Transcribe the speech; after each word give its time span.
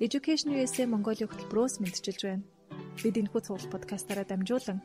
Education 0.00 0.56
USA 0.56 0.88
Mongolia 0.88 1.28
хөтөлбөрөөс 1.28 1.84
мэдчилж 1.84 2.20
байна. 2.24 2.44
Бид 3.04 3.20
энэхүү 3.20 3.40
цуглал 3.44 3.68
подкастаараа 3.68 4.24
дамжуулан 4.24 4.80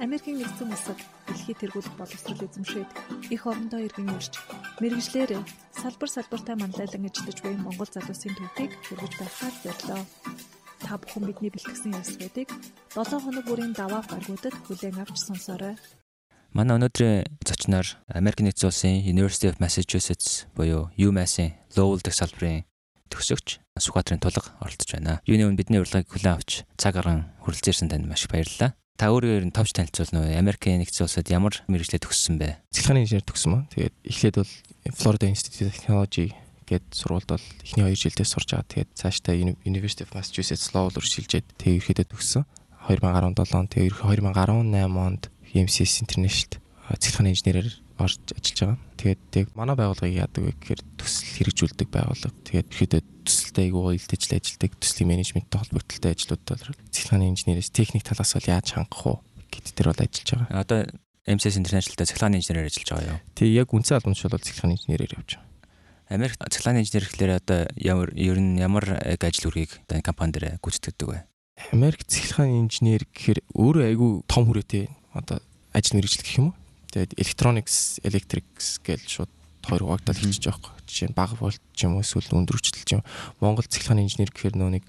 Америкийн 0.00 0.40
нэгдсэн 0.40 0.72
улсад 0.72 0.96
дэлхийд 1.28 1.60
тэргуулах 1.60 1.92
боловсрол 2.00 2.48
эзэмшээд 2.48 2.88
их 3.28 3.44
орондоо 3.44 3.84
иргэн 3.84 4.08
ирж 4.16 4.40
мэрэгжлэр 4.80 5.36
салбар 5.68 6.08
салбартаа 6.08 6.56
манлайлан 6.56 7.04
ажиллаж 7.04 7.38
буй 7.44 7.54
Монгол 7.60 7.90
залуусын 7.92 8.32
төвхийг 8.40 8.72
хүргэж 8.88 9.12
байхаар 9.20 9.54
зорилоо. 9.60 10.02
Та 10.80 10.96
бүхэн 10.96 11.24
бидний 11.28 11.52
бэлтгэсэн 11.52 12.00
ярилцлагуудыг 12.00 12.48
7 12.96 13.20
хоног 13.20 13.44
бүрийн 13.44 13.76
даваа 13.76 14.00
гаргуудад 14.08 14.56
хүлээн 14.64 14.96
авч 14.96 15.28
сонсоорой. 15.28 15.76
Манай 16.56 16.80
өнөөдрийн 16.80 17.28
зочноор 17.44 18.00
Америк 18.08 18.40
нэгдсэн 18.40 18.68
улсын 18.72 18.96
University 19.04 19.52
of 19.52 19.60
Massachusetts 19.60 20.48
буюу 20.56 20.88
UMass-ийн 20.96 21.52
Lowell 21.76 22.00
дэх 22.00 22.16
салбарын 22.16 22.64
төгсөгч 23.10 23.64
Сүхбаатарын 23.74 24.22
тулга 24.22 24.54
оролцож 24.62 24.90
байна. 24.94 25.18
Юуны 25.26 25.50
өмнө 25.50 25.58
бидний 25.58 25.82
урилгыг 25.82 26.06
хүлээн 26.06 26.38
авч 26.38 26.62
цаг 26.78 26.94
гарan 26.94 27.26
хүрэлцээрсэн 27.42 27.90
танд 27.90 28.06
маш 28.06 28.24
их 28.24 28.30
баярлалаа. 28.30 28.78
Та 28.94 29.10
өөрөө 29.10 29.42
ер 29.42 29.46
нь 29.50 29.56
товч 29.56 29.74
танилцуулна 29.74 30.22
уу? 30.22 30.38
Америкийн 30.38 30.78
нэгдсэн 30.78 31.10
улсад 31.10 31.26
ямар 31.26 31.58
мэрэгчлээ 31.66 31.98
төгссөн 31.98 32.38
бэ? 32.38 32.62
Цэглэхааны 32.70 33.02
инженер 33.02 33.26
төгссөн 33.26 33.50
маа. 33.50 33.62
Тэгээд 33.74 33.94
эхлээд 34.06 34.36
бол 34.38 34.52
Florida 34.94 35.26
Institute 35.26 35.66
of 35.66 35.74
Technology 35.74 36.30
гээд 36.70 36.86
сургуульд 36.94 37.34
бол 37.34 37.46
эхний 37.66 37.82
2 37.82 38.14
жилдээ 38.14 38.22
сурч 38.30 38.54
байгаа. 38.54 38.70
Тэгээд 38.70 38.90
цаашдаа 38.94 39.34
University 39.66 40.06
of 40.06 40.14
Massachusetts 40.14 40.70
Lowell 40.70 40.94
руу 40.94 41.02
шилжээд 41.02 41.46
тэгээд 41.58 42.06
ерөөдөө 42.06 42.06
төгссөн. 42.14 42.46
2017 42.86 43.58
он 43.58 43.66
тэгээд 43.66 43.94
2018 43.98 44.94
онд 44.94 45.22
MCS 45.50 46.06
International 46.06 46.62
цэглэхааны 46.94 47.34
инженерээр 47.34 47.68
орж 47.98 48.18
ажиллаж 48.34 48.58
байгаа. 48.60 48.78
Тэгээд 48.98 49.22
яг 49.38 49.48
манай 49.54 49.76
байгууллагыг 49.78 50.18
яадаг 50.18 50.42
вэ 50.42 50.52
гэхээр 50.58 50.82
төсөл 50.98 51.30
хэрэгжүүлдэг 51.38 51.88
байгууллага. 51.94 52.34
Тэгээд 52.42 52.68
ихэдээ 52.74 53.02
төсөлтэй 53.22 53.64
айгүй 53.70 53.94
илтгэж 53.98 54.22
ажилладаг 54.34 54.72
төслийн 54.82 55.10
менежменттэй 55.14 55.58
холбогдолтой 55.62 56.10
ажлуудад 56.10 56.60
цэглэхааны 56.90 57.30
инженерээс 57.30 57.70
техник 57.70 58.02
талаас 58.02 58.34
бол 58.34 58.50
яаж 58.50 58.68
хангах 58.74 59.02
уу 59.06 59.18
гэдэг 59.48 59.72
дээр 59.78 59.88
бол 59.94 60.02
ажиллаж 60.02 60.28
байгаа. 60.34 60.62
Одоо 60.64 60.78
MCS 61.24 61.56
International-тай 61.62 62.06
цэглэхааны 62.10 62.36
инженерээр 62.42 62.68
ажиллаж 62.68 62.90
байгаа 62.90 63.12
юу? 63.14 63.20
Тэг 63.38 63.48
яг 63.54 63.68
үндсэн 63.70 63.96
албанч 63.96 64.20
бол 64.26 64.42
цэглэхааны 64.42 64.74
инженерээр 64.74 65.14
явж 65.14 65.30
байгаа. 65.38 65.52
Америк 66.12 66.36
цэглэхааны 66.36 66.80
инженер 66.84 67.04
гэхлээр 67.08 67.32
одоо 67.40 67.60
ямар 67.80 68.08
ер 68.12 68.38
нь 68.42 68.60
ямар 68.60 68.84
ажил 69.08 69.48
үргийг 69.48 69.72
одоо 69.88 70.04
компани 70.04 70.36
дээр 70.36 70.60
гүйцэтгэдэг 70.60 71.08
вэ? 71.08 71.24
Америк 71.72 72.04
цэглэхааны 72.04 72.68
инженер 72.68 73.08
гэхээр 73.08 73.40
өөрөө 73.56 73.84
айгүй 73.88 74.10
том 74.28 74.44
хүрээтэй 74.44 74.92
одоо 75.16 75.40
ажил 75.72 75.96
мэргэжил 75.96 76.26
гэх 76.26 76.38
юм 76.44 76.46
уу? 76.52 76.54
Тэгээд 76.94 77.18
electronics, 77.18 77.98
electrics 78.06 78.78
гэж 78.86 79.02
шууд 79.02 79.32
хоёр 79.66 79.82
хуваагдаад 79.82 80.14
хэлчихэж 80.14 80.46
байгаа 80.46 80.62
байхгүй. 80.62 80.86
Жишээ 80.86 81.08
нь 81.10 81.18
бага 81.18 81.34
вольт 81.42 81.62
ч 81.74 81.90
юм 81.90 81.98
уу 81.98 82.06
эсвэл 82.06 82.38
өндөр 82.38 82.54
хүчтэй 82.54 82.84
ч 82.86 82.90
юм. 82.94 83.02
Монгол 83.42 83.66
цэглэхааны 83.66 84.06
инженер 84.06 84.30
гэхээр 84.30 84.54
нөө 84.54 84.70
нэг 84.78 84.84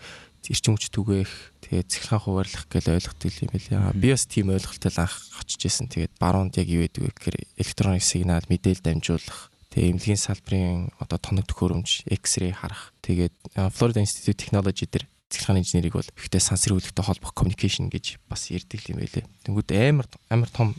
эрчим 0.45 0.77
хүч 0.77 0.93
түгээх, 0.93 1.33
тэгээд 1.65 1.89
цэглэхаан 1.89 2.21
хуваарлах 2.21 2.65
гэж 2.69 2.85
ойлгохтой 2.93 3.33
юм 3.41 3.49
байлээ. 3.49 3.97
Би 3.97 4.13
бас 4.13 4.29
тийм 4.29 4.53
ойлголттой 4.53 4.91
л 4.93 5.01
анх 5.01 5.17
очиж 5.41 5.61
исэн. 5.65 5.89
Тэгээд 5.89 6.13
баруунд 6.21 6.53
яг 6.61 6.69
юу 6.69 6.85
гэдэг 6.85 7.01
вэ 7.01 7.09
гэхээр 7.17 7.37
electronic 7.57 8.05
сигнал 8.05 8.45
мэдээлэл 8.45 8.85
дамжуулах 8.85 9.49
Тэгээ 9.73 9.91
эмнэлгийн 9.91 10.21
салбарын 10.21 10.87
одоо 11.03 11.19
тоног 11.19 11.51
төхөөрөмж, 11.51 12.07
X-ray 12.07 12.55
харах. 12.55 12.95
Тэгээд 13.03 13.35
Florida 13.75 13.99
Institute 13.99 14.31
of 14.31 14.39
Technology 14.39 14.87
дээр 14.87 15.03
цэглэхааны 15.27 15.59
инженерийг 15.59 15.99
бол 15.99 16.11
ихтэй 16.15 16.39
сансар 16.39 16.79
үйлдэлтэй 16.79 17.03
холбох 17.03 17.35
communication 17.35 17.91
гэж 17.91 18.23
бас 18.31 18.47
ярьдаг 18.55 18.79
юм 18.87 19.03
байлээ. 19.03 19.27
Тэнгүүд 19.43 19.69
амар 19.75 20.07
амар 20.31 20.47
том 20.47 20.71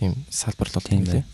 тийм 0.00 0.12
салбар 0.32 0.72
л 0.72 0.80
тийм 0.80 1.04
лээ. 1.04 1.24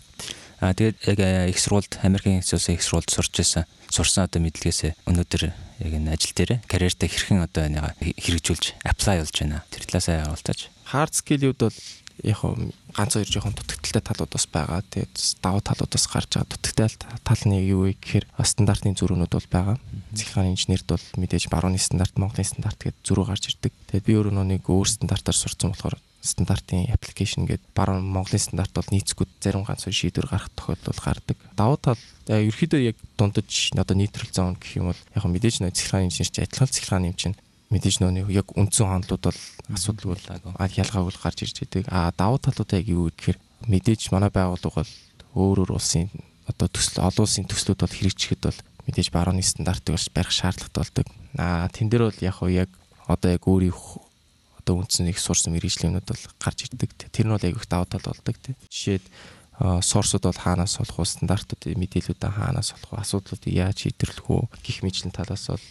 Аа 0.59 0.73
тэгээд 0.73 0.97
яг 1.05 1.19
их 1.53 1.59
сургуульд 1.61 2.01
Америкийн 2.01 2.41
хэсүүс 2.41 2.73
их 2.73 2.83
сургуульд 2.83 3.13
сурч 3.13 3.33
байсан. 3.39 3.63
Сурсан 3.87 4.25
одоо 4.25 4.41
мэдлэгээсээ 4.41 5.05
өнөөдөр 5.05 5.43
яг 5.85 5.91
энэ 5.93 6.11
ажил 6.17 6.33
дээр 6.33 6.51
карьертаа 6.65 7.07
хэрхэн 7.07 7.45
одоо 7.45 7.69
энийг 7.69 7.93
хэрэгжүүлж 8.01 8.81
apply 8.81 9.21
болж 9.21 9.37
байна. 9.37 9.63
Тэр 9.69 9.85
талаасаа 9.85 10.25
явуултаач. 10.25 10.67
Hard 10.89 11.13
skill-үүд 11.13 11.61
бол 11.61 11.79
яг 12.25 12.41
ганц 12.97 13.13
хоёр 13.13 13.29
жоохон 13.29 13.53
дутагдaltaй 13.53 14.01
талууд 14.01 14.33
бас 14.33 14.45
байгаа. 14.49 14.81
Тэгээд 14.81 15.13
давуу 15.45 15.61
талууд 15.61 15.93
бас 15.93 16.05
гарч 16.09 16.31
байгаа. 16.33 16.49
Дутагдaltaй 16.49 17.09
тал 17.21 17.43
нь 17.45 17.61
юу 17.69 17.85
вэ 17.85 17.93
гэхээр 18.01 18.25
стандартны 18.41 18.97
зөрүүнүүд 18.97 19.33
бол 19.37 19.49
байгаа. 19.53 19.77
Цэглэхааны 20.17 20.57
инженерд 20.57 20.89
бол 20.89 21.05
мэдээж 21.21 21.53
барууны 21.53 21.77
стандарт, 21.77 22.17
Монголын 22.17 22.49
стандарт 22.49 22.81
гэдэг 22.81 23.05
зөрүү 23.05 23.25
гарч 23.29 23.53
ирдэг. 23.53 23.73
Тэгээд 23.93 24.07
би 24.09 24.17
өөрөө 24.17 24.45
нэг 24.49 24.65
өөр 24.65 24.89
стандартаар 24.89 25.37
сурцсан 25.37 25.77
болохоор 25.77 26.01
стандартын 26.27 26.91
аппликейшн 26.91 27.47
гэдэг 27.47 27.71
баруун 27.73 28.03
Монголын 28.03 28.43
стандарт 28.43 28.75
бол 28.75 28.91
нийцгүй 28.91 29.27
зарим 29.39 29.63
ганц 29.63 29.87
шийдвэр 29.87 30.27
гарах 30.27 30.51
тохиолдол 30.53 30.99
гардаг. 30.99 31.37
Давуу 31.55 31.79
тал 31.79 31.99
ерөөхдөө 32.27 32.81
яг 32.83 32.99
дундаж 33.17 33.71
одоо 33.73 33.95
нейтрал 33.95 34.31
зон 34.31 34.59
гэх 34.59 34.75
юм 34.75 34.91
бол 34.91 35.01
яг 35.15 35.23
мэдээж 35.23 35.63
нөө 35.63 35.71
цэглэхааны 35.71 36.11
инженер 36.11 36.31
чи 36.35 36.43
адилхан 36.43 36.67
цэглэхааны 36.67 37.07
юм 37.09 37.17
чинь 37.17 37.37
мэдээж 37.71 37.95
нөө 38.03 38.31
яг 38.31 38.47
үндсэн 38.55 38.87
хондлууд 38.87 39.23
бол 39.31 39.39
асуудалгүй 39.71 40.11
бол 40.15 40.77
ялгаагүй 40.83 41.13
гарч 41.15 41.39
ирж 41.43 41.55
байдаг. 41.63 41.83
А 41.87 42.11
давуу 42.11 42.39
талууд 42.39 42.71
яг 42.75 42.85
юу 42.87 43.11
гэхээр 43.11 43.39
мэдээж 43.67 44.11
манай 44.11 44.31
байгууллага 44.31 44.83
бол 44.83 44.93
өөр 45.35 45.57
өөр 45.63 45.71
улсын 45.75 46.11
одоо 46.47 46.67
төсөл 46.71 47.03
олон 47.03 47.27
улсын 47.27 47.47
төслүүд 47.47 47.83
бол 47.83 47.97
хэрэгжихэд 47.97 48.41
бол 48.47 48.59
мэдээж 48.87 49.07
барууны 49.11 49.43
стандартыг 49.43 49.99
барих 50.15 50.31
шаардлагатай 50.31 50.83
болдог. 50.83 51.07
А 51.35 51.67
тэн 51.67 51.91
дээр 51.91 52.07
бол 52.07 52.23
яг 52.23 52.37
яг 52.47 52.69
одоо 53.07 53.29
яг 53.35 53.43
өөрийн 53.43 53.75
одоо 54.67 54.83
үндсэн 54.83 55.07
их 55.07 55.23
сурсан 55.23 55.55
мэрэгжлийнүүд 55.55 56.03
бол 56.03 56.23
гарч 56.43 56.67
ирдэг. 56.67 56.91
Тэр 57.07 57.31
нь 57.31 57.31
бол 57.31 57.39
айгүйх 57.39 57.71
даваа 57.71 57.87
тал 57.87 58.03
болдог. 58.03 58.35
Жишээд 58.67 59.07
сорсууд 59.57 60.27
бол 60.27 60.35
хаанаас 60.35 60.75
олох 60.83 60.99
уу 60.99 61.07
стандартууд 61.07 61.71
мэдээлүүдээ 61.71 62.31
хаанаас 62.35 62.75
олох 62.75 62.91
уу 62.91 62.99
асуудлуудыг 62.99 63.47
яаж 63.47 63.87
шийдвэрлэх 63.87 64.27
үү 64.27 64.43
гих 64.59 64.83
мэтлэн 64.83 65.15
талаас 65.15 65.47
бол 65.47 65.65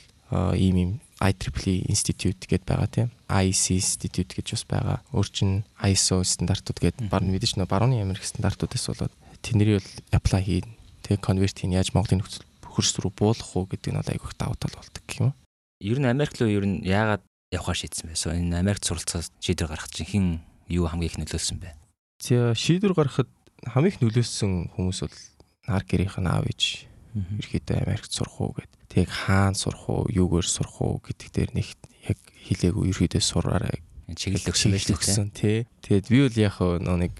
ийм 0.57 0.77
ийм 0.81 0.93
IEEE 1.21 1.87
Institute 1.93 2.49
гэдээ 2.49 2.67
байгаа 2.67 2.89
тийм 2.89 3.09
IEC 3.29 3.79
Institute 3.79 4.33
гэж 4.33 4.47
бас 4.57 4.65
байгаа. 4.65 4.99
Өөр 5.13 5.29
чин 5.31 5.51
ISO 5.79 6.25
стандартууд 6.25 6.81
гэдэг 6.81 7.07
бар 7.13 7.23
мэдээж 7.23 7.61
нөө 7.61 7.69
барууны 7.69 8.03
Америк 8.03 8.27
стандартуудаас 8.27 8.91
болоод 8.91 9.15
тэдний 9.45 9.79
бол 9.79 9.91
apply 10.11 10.43
хийн. 10.43 10.69
Тэгээ 11.07 11.23
convert 11.23 11.57
хийн 11.61 11.77
яаж 11.79 11.95
Монголын 11.95 12.27
нөхцөл 12.27 12.45
хөрс 12.65 12.99
рүү 12.99 13.13
буулгах 13.15 13.55
уу 13.55 13.71
гэдэг 13.71 13.93
нь 13.95 13.99
бол 14.03 14.13
айгүйх 14.13 14.35
даваа 14.35 14.59
тал 14.59 14.75
болдог 14.75 15.03
гэх 15.07 15.21
юм. 15.23 15.33
Ер 15.81 15.99
нь 16.03 16.11
Америк 16.11 16.35
руу 16.37 16.51
ер 16.51 16.67
нь 16.67 16.83
яагаад 16.83 17.23
явахаар 17.57 17.81
шийдсэн 17.81 18.13
бэ? 18.13 18.17
Энэ 18.37 18.61
Америкт 18.61 18.85
суралцаад 18.85 19.33
шийдвэр 19.41 19.73
гаргах 19.73 19.91
чинь 19.91 20.07
хэн 20.07 20.27
юу 20.69 20.87
хамгийн 20.87 21.11
их 21.11 21.19
нөлөөлсөн 21.19 21.59
бэ? 21.59 21.73
За 22.21 22.53
шийдвэр 22.53 22.95
гаргахад 22.95 23.31
хамгийн 23.65 23.97
их 23.97 24.01
нөлөөлсөн 24.05 24.77
хүмүүс 24.77 25.01
бол 25.03 25.17
нар 25.67 25.85
гэрийнх 25.89 26.21
нь 26.21 26.29
аав 26.29 26.45
ээж 26.47 26.87
ерөөдөө 27.17 27.77
Америкт 27.81 28.13
сурах 28.13 28.37
уу 28.41 28.53
гэд. 28.53 28.71
Тэг 28.93 29.09
хаана 29.09 29.57
сурах 29.57 29.89
уу, 29.89 30.05
юугаар 30.13 30.45
сурах 30.45 30.77
уу 30.85 31.01
гэдэг 31.01 31.29
дээр 31.33 31.51
нэг 31.57 31.69
яг 32.07 32.19
хилээгүй 32.45 32.93
ерөөдөө 32.93 33.23
сураарай. 33.25 33.81
Чиглэл 34.13 34.53
өгсөн 34.53 34.71
байж 34.77 34.85
төгсөн 34.87 35.29
тий. 35.33 35.65
Тэгэд 35.81 36.07
би 36.13 36.19
бол 36.29 36.37
яг 36.37 36.61
нэг 36.61 37.15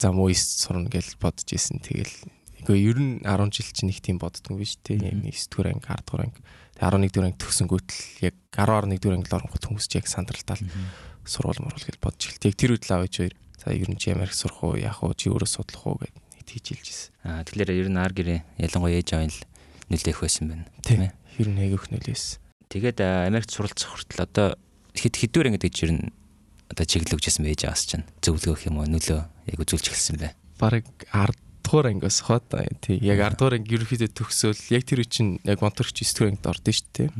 зам 0.00 0.18
уйс 0.24 0.40
сурна 0.40 0.88
гэж 0.88 1.20
бодож 1.20 1.52
исэн. 1.52 1.84
Тэгэл 1.84 2.32
Гэхдээ 2.66 2.82
ер 2.82 2.98
нь 2.98 3.22
10 3.22 3.52
жил 3.54 3.70
чинь 3.70 3.92
их 3.92 4.00
тийм 4.02 4.18
боддгоо 4.18 4.58
биш 4.58 4.80
тий. 4.82 4.98
9 4.98 5.22
дугаар 5.52 5.76
анги, 5.76 5.86
10 5.86 6.02
дугаар 6.02 6.24
анги 6.26 6.40
11 6.80 7.08
дугаар 7.12 7.28
анги 7.32 7.40
төгсөнгүүтэл 7.40 8.28
яг 8.28 8.34
10 8.52 8.68
11 8.92 9.00
дугаар 9.00 9.16
анги 9.16 9.32
оронгот 9.32 9.64
хүмүүс 9.64 9.86
яг 9.96 10.06
сандралтаа 10.08 10.56
сурвал 11.24 11.58
мурал 11.60 11.82
гэж 11.82 11.96
бодож 11.98 12.22
эхэлт. 12.28 12.46
Яг 12.46 12.56
тэр 12.56 12.72
үед 12.76 12.84
л 12.86 12.94
аваач 12.94 13.14
хоёр. 13.16 13.34
За 13.56 13.72
ер 13.72 13.88
нь 13.90 13.98
чи 13.98 14.12
Америк 14.12 14.36
сурах 14.36 14.62
уу, 14.62 14.76
яах 14.76 15.02
уу, 15.02 15.16
чи 15.16 15.32
өөрөө 15.32 15.48
судлах 15.48 15.84
уу 15.88 15.98
гэд 15.98 16.14
нийт 16.14 16.48
хийж 16.52 16.66
хэлжсэн. 16.70 17.10
Аа 17.24 17.42
тэгэхээр 17.48 17.70
ер 17.74 17.88
нь 17.90 17.98
ар 17.98 18.12
гэрээ 18.12 18.40
ялангуяа 18.60 19.00
ээж 19.00 19.10
авын 19.16 19.32
л 19.32 19.40
нөлөөх 19.90 20.20
байсан 20.22 20.44
байна. 20.52 20.64
Тийм 20.84 21.00
ээ. 21.08 21.12
Ер 21.40 21.48
нь 21.50 21.60
айгүйх 21.64 21.90
нөлөөсөн. 21.90 22.38
Тэгээд 22.70 22.98
Америкт 23.02 23.50
суралцах 23.50 23.90
хүртэл 23.90 24.22
одоо 24.22 24.48
хэд 24.94 25.14
хэдвэр 25.16 25.48
ангид 25.50 25.66
гэж 25.66 25.76
ер 25.88 25.92
нь 25.96 26.04
одоо 26.70 26.84
чиглэл 26.86 27.16
өгчсэн 27.18 27.46
байж 27.46 27.64
байгаас 27.64 27.84
чинь 27.86 28.06
зөвлөгөөх 28.22 28.66
юм 28.70 28.82
уу 28.82 28.86
нөлөө 28.90 29.20
яг 29.24 29.58
үзүүлж 29.58 29.86
эхэлсэн 29.90 30.18
бай. 30.18 30.32
Бараг 30.58 30.86
10 31.10 31.45
дугаар 31.66 31.90
ангиас 31.90 32.22
хот 32.22 32.46
тий 32.78 33.02
яг 33.02 33.18
10 33.18 33.42
дугаар 33.42 33.58
анги 33.58 33.74
ерөөхдөө 33.74 34.14
төгсөөл 34.14 34.62
яг 34.70 34.82
тэр 34.86 35.02
чинь 35.10 35.42
яг 35.42 35.58
монторч 35.58 35.98
9 35.98 36.14
дугаар 36.14 36.30
ангид 36.30 36.46
ордон 36.46 36.74
шүү 36.78 36.86
дээ. 36.94 37.10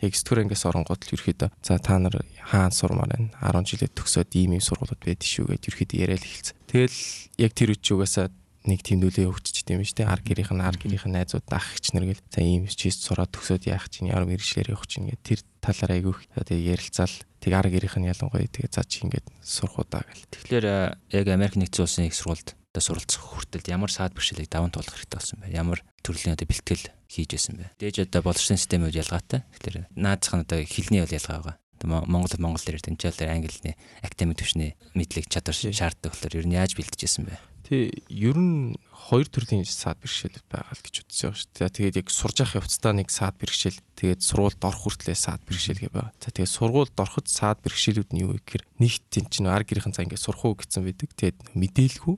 Яг 0.00 0.12
9 0.16 0.24
дугаар 0.24 0.40
ангиас 0.48 0.64
оронгууд 0.64 1.02
л 1.04 1.12
ерөөхдөө 1.12 1.48
за 1.60 1.76
та 1.76 2.00
нар 2.00 2.16
хаана 2.40 2.72
сурмаар 2.72 3.12
байна 3.12 3.28
10 3.44 3.68
жилээ 3.68 3.92
төгсөөд 3.92 4.30
ийм 4.40 4.56
ийм 4.56 4.64
сургуулиуд 4.64 5.04
байдаг 5.04 5.28
шүү 5.28 5.52
гэж 5.52 5.62
ерөөхдөө 5.68 6.00
яриад 6.00 6.24
эхэлсэн. 6.24 6.56
Тэгэл 6.72 6.98
яг 7.44 7.52
тэр 7.52 7.76
үчи 7.76 7.92
угаасаа 7.92 8.32
нэг 8.64 8.80
нөлөө 8.84 9.28
өгчөж 9.28 9.56
тийм 9.64 9.84
шүү 9.84 10.04
дээ. 10.04 10.12
Ар 10.12 10.20
гэрийнх 10.20 10.52
нь 10.52 10.64
ар 10.64 10.76
гэрийнх 10.76 11.08
нь 11.08 11.16
найзууд 11.16 11.48
ах 11.48 11.80
гिच 11.80 11.96
нар 11.96 12.04
гэл 12.12 12.20
за 12.28 12.40
ийм 12.44 12.68
чист 12.68 13.04
сураад 13.08 13.32
төгсөөд 13.32 13.64
яах 13.72 13.88
чинь 13.88 14.12
ямар 14.12 14.28
мэрэгчлэр 14.28 14.76
явах 14.76 14.84
чинь 14.84 15.08
гэх 15.08 15.24
тэр 15.24 15.40
талаар 15.64 15.96
айгүйх 15.96 16.20
тэгээ 16.44 16.76
ярилцаал 16.76 17.14
тэг 17.40 17.52
ар 17.56 17.68
гэрийнх 17.72 17.96
нь 17.96 18.10
ялангуяа 18.12 18.52
тэгээ 18.52 18.68
за 18.68 18.84
чи 18.84 19.08
ингээд 19.08 19.32
сурах 19.40 19.80
удаа 19.80 20.04
гэл. 20.04 20.28
Тэгэхээр 20.28 20.66
яг 21.08 21.26
Америк 21.32 21.56
нэгдсэн 21.56 21.84
улсын 21.88 22.04
их 22.04 22.16
сургуульд 22.16 22.59
одоо 22.70 22.82
суралцах 22.82 23.22
хүртэл 23.22 23.66
ямар 23.66 23.90
саад 23.90 24.14
бэрхшээлийг 24.14 24.46
даван 24.46 24.70
туулах 24.70 24.94
хэрэгтэй 24.94 25.18
болсон 25.18 25.38
бэ? 25.42 25.50
Ямар 25.50 25.82
төрлийн 26.06 26.38
одоо 26.38 26.46
бэлтгэл 26.46 26.86
хийж 27.10 27.30
байсан 27.34 27.54
бэ? 27.58 27.74
Дээж 27.82 28.06
одоо 28.06 28.22
боловсролын 28.22 28.62
системүүд 28.62 28.94
ялгаатай. 28.94 29.42
Тэгэхээр 29.58 29.90
наадах 29.98 30.32
нь 30.38 30.44
одоо 30.46 30.58
хилний 30.62 31.02
бол 31.02 31.18
ялгаа 31.18 31.38
байгаа. 31.42 31.56
Монгол 31.82 32.36
Монгол 32.38 32.62
дээр 32.62 32.78
тэнцэл 32.78 33.26
англи 33.26 33.74
академик 34.04 34.38
төвшний 34.38 34.76
мэдлэг 34.94 35.26
чадвар 35.32 35.56
шаарддаг 35.56 36.12
болохоор 36.12 36.38
ер 36.38 36.46
нь 36.46 36.54
яаж 36.54 36.76
бэлтжижсэн 36.76 37.26
бэ? 37.26 37.40
Тий, 37.70 37.90
ер 38.10 38.34
нь 38.34 38.74
хоёр 38.90 39.30
төрлийн 39.30 39.62
саад 39.62 40.02
бэрхшээл 40.02 40.42
байгаа 40.50 40.74
л 40.74 40.84
гэж 40.84 41.06
үзсэн 41.06 41.32
шүү 41.38 41.50
дээ. 41.54 41.70
Тэгээд 41.70 41.98
яг 42.02 42.08
сурж 42.10 42.42
явах 42.42 42.58
явцдаа 42.66 42.92
нэг 42.98 43.14
саад 43.14 43.38
бэрхшээл, 43.38 43.78
тэгээд 43.94 44.20
сургуульд 44.26 44.58
орох 44.58 44.82
хүртлээр 44.90 45.14
саад 45.14 45.42
бэрхшээл 45.46 45.86
гэ 45.86 45.94
байгаа. 45.94 46.10
За 46.18 46.34
тэгээд 46.34 46.50
сургуульд 46.50 46.98
ороход 46.98 47.26
саад 47.30 47.62
бэрхшээлүүд 47.62 48.10
нь 48.10 48.22
юу 48.26 48.34
вэ 48.34 48.42
гэхээр 48.42 48.64
нэгт 48.82 49.04
тийм 49.14 49.26
чинь 49.30 49.46
ар 49.46 49.62
гэрхэн 49.62 49.94
цаа 49.94 50.02
ингээд 50.02 50.18
сурах 50.18 50.44
уу 50.44 50.58
гэсэн 50.58 50.82
байдаг. 50.82 51.14
Тэгээд 51.14 51.38
мэдээлгүй. 51.54 52.16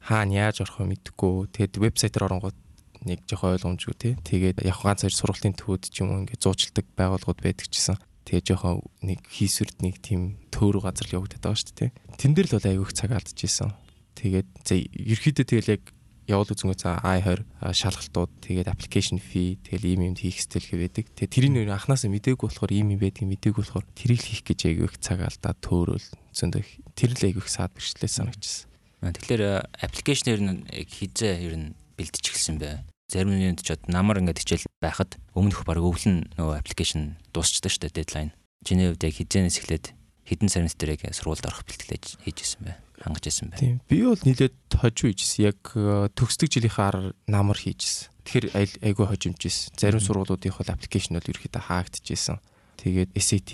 Хаана 0.00 0.32
яаж 0.48 0.64
орохоо 0.64 0.88
мэдэхгүй. 0.88 1.52
Тэгээд 1.52 1.76
вебсайтаар 1.76 2.26
оронгууд 2.32 2.58
нэг 3.04 3.24
жоохон 3.28 3.56
ойлгомжгүй 3.56 3.96
тий. 3.96 4.14
Тэгээд 4.24 4.64
яг 4.64 4.78
ганц 4.80 5.04
хоёр 5.04 5.14
сургуулийн 5.14 5.56
төвөд 5.56 5.88
ч 5.88 6.04
юм 6.04 6.12
уу 6.12 6.20
ингээд 6.24 6.44
зуучилдаг 6.44 6.86
байгууллагууд 6.96 7.40
байдаг 7.40 7.68
чсэн. 7.68 7.96
Тэгээ 8.28 8.56
жоохон 8.56 8.84
нэг 9.04 9.20
хийсвэрд 9.24 9.80
нэг 9.80 10.00
тийм 10.04 10.36
төөрөг 10.52 10.84
газар 10.84 11.08
л 11.08 11.16
явагдаад 11.24 11.44
байгаа 11.44 11.60
шүү 11.60 11.76
дээ. 11.76 11.90
Тэн 12.20 12.32
дээр 12.36 12.48
л 12.52 12.56
бол 12.60 12.68
айгүйх 12.68 12.92
цаг 12.92 13.10
алдчихсан. 13.16 13.72
Тэгээд 14.20 14.48
за 14.64 14.74
ерөөхдөө 14.76 15.46
тэгэл 15.48 15.74
яг 15.80 15.82
явуул 16.30 16.52
үзэнгөө 16.52 16.78
за 16.78 17.00
i20 17.02 17.42
шалгалтууд 17.74 18.32
тэгээд 18.44 18.70
application 18.70 19.18
fee 19.18 19.58
тэгэл 19.66 19.98
ийм 19.98 20.00
юм 20.12 20.16
хийх 20.16 20.38
стил 20.38 20.62
гэдэг. 20.62 21.10
Тэгээд 21.16 21.34
тэрийг 21.34 21.52
нэр 21.56 21.74
анханасаа 21.74 22.12
мдээгүй 22.12 22.46
болохоор 22.46 22.70
ийм 22.70 22.94
юм 22.94 23.00
байдгийг 23.02 23.34
мдээгүй 23.34 23.64
болохоор 23.66 23.86
тэрийг 23.98 24.22
хийх 24.22 24.42
гэж 24.46 24.60
айгүйх 24.70 24.94
цаг 25.02 25.26
алдаа 25.26 25.58
төөрөөл 25.58 26.06
зөндөө 26.36 26.62
тэр 26.94 27.10
л 27.18 27.26
айгүйх 27.26 27.48
саад 27.50 27.74
бэрхшлээ 27.74 28.10
санагдчихсан. 28.14 28.69
Тэгэхээр 29.00 29.64
application-ээр 29.80 30.40
нь 30.44 30.68
хизээ 30.68 31.34
ер 31.48 31.54
нь 31.56 31.68
бэлтчихсэн 31.96 32.60
бай. 32.60 32.84
Зарим 33.08 33.34
нь 33.34 33.56
ч 33.56 33.72
намар 33.88 34.20
ингээд 34.20 34.44
хичээл 34.44 34.68
байхад 34.78 35.16
өмнөх 35.32 35.64
баг 35.64 35.80
өвлөн 35.80 36.30
нөгөө 36.36 36.60
аппликейшн 36.60 37.16
дуусчдаг 37.32 37.72
шүү 37.72 37.88
дээ 37.88 37.96
дедлайн. 38.04 38.30
Чиний 38.62 38.92
хувьд 38.92 39.08
яг 39.08 39.16
хизээнээс 39.16 39.58
эхлээд 39.64 39.86
хідэн 40.28 40.52
сарнаас 40.52 40.76
дээр 40.76 40.94
яг 41.00 41.02
сургуульд 41.10 41.48
орох 41.48 41.64
бэлтгэлээ 41.64 42.28
хийжсэн 42.28 42.60
бай. 42.62 42.76
Хангаж 43.00 43.24
ирсэн 43.26 43.48
бай. 43.50 43.58
Тийм. 43.58 43.80
Би 43.88 44.04
бол 44.04 44.20
нийлээд 44.20 44.54
хожуу 44.76 45.08
хийжсэн. 45.10 45.48
Яг 45.48 45.58
э, 45.74 46.12
төгсдөг 46.12 46.52
жилийнхаа 46.52 47.16
намар 47.24 47.56
хийжсэн. 47.56 48.12
Тэгэхээр 48.28 48.46
айгүй 48.84 49.06
хожимжсэн. 49.08 49.74
Зарим 49.74 49.98
сургуулиудын 50.04 50.52
бол 50.52 50.70
аппликейшн 50.70 51.16
бол 51.16 51.24
ерөөхдөө 51.24 51.66
хаагдчихсэн. 51.66 52.38
Тэгээд 52.80 53.12
SAT 53.12 53.50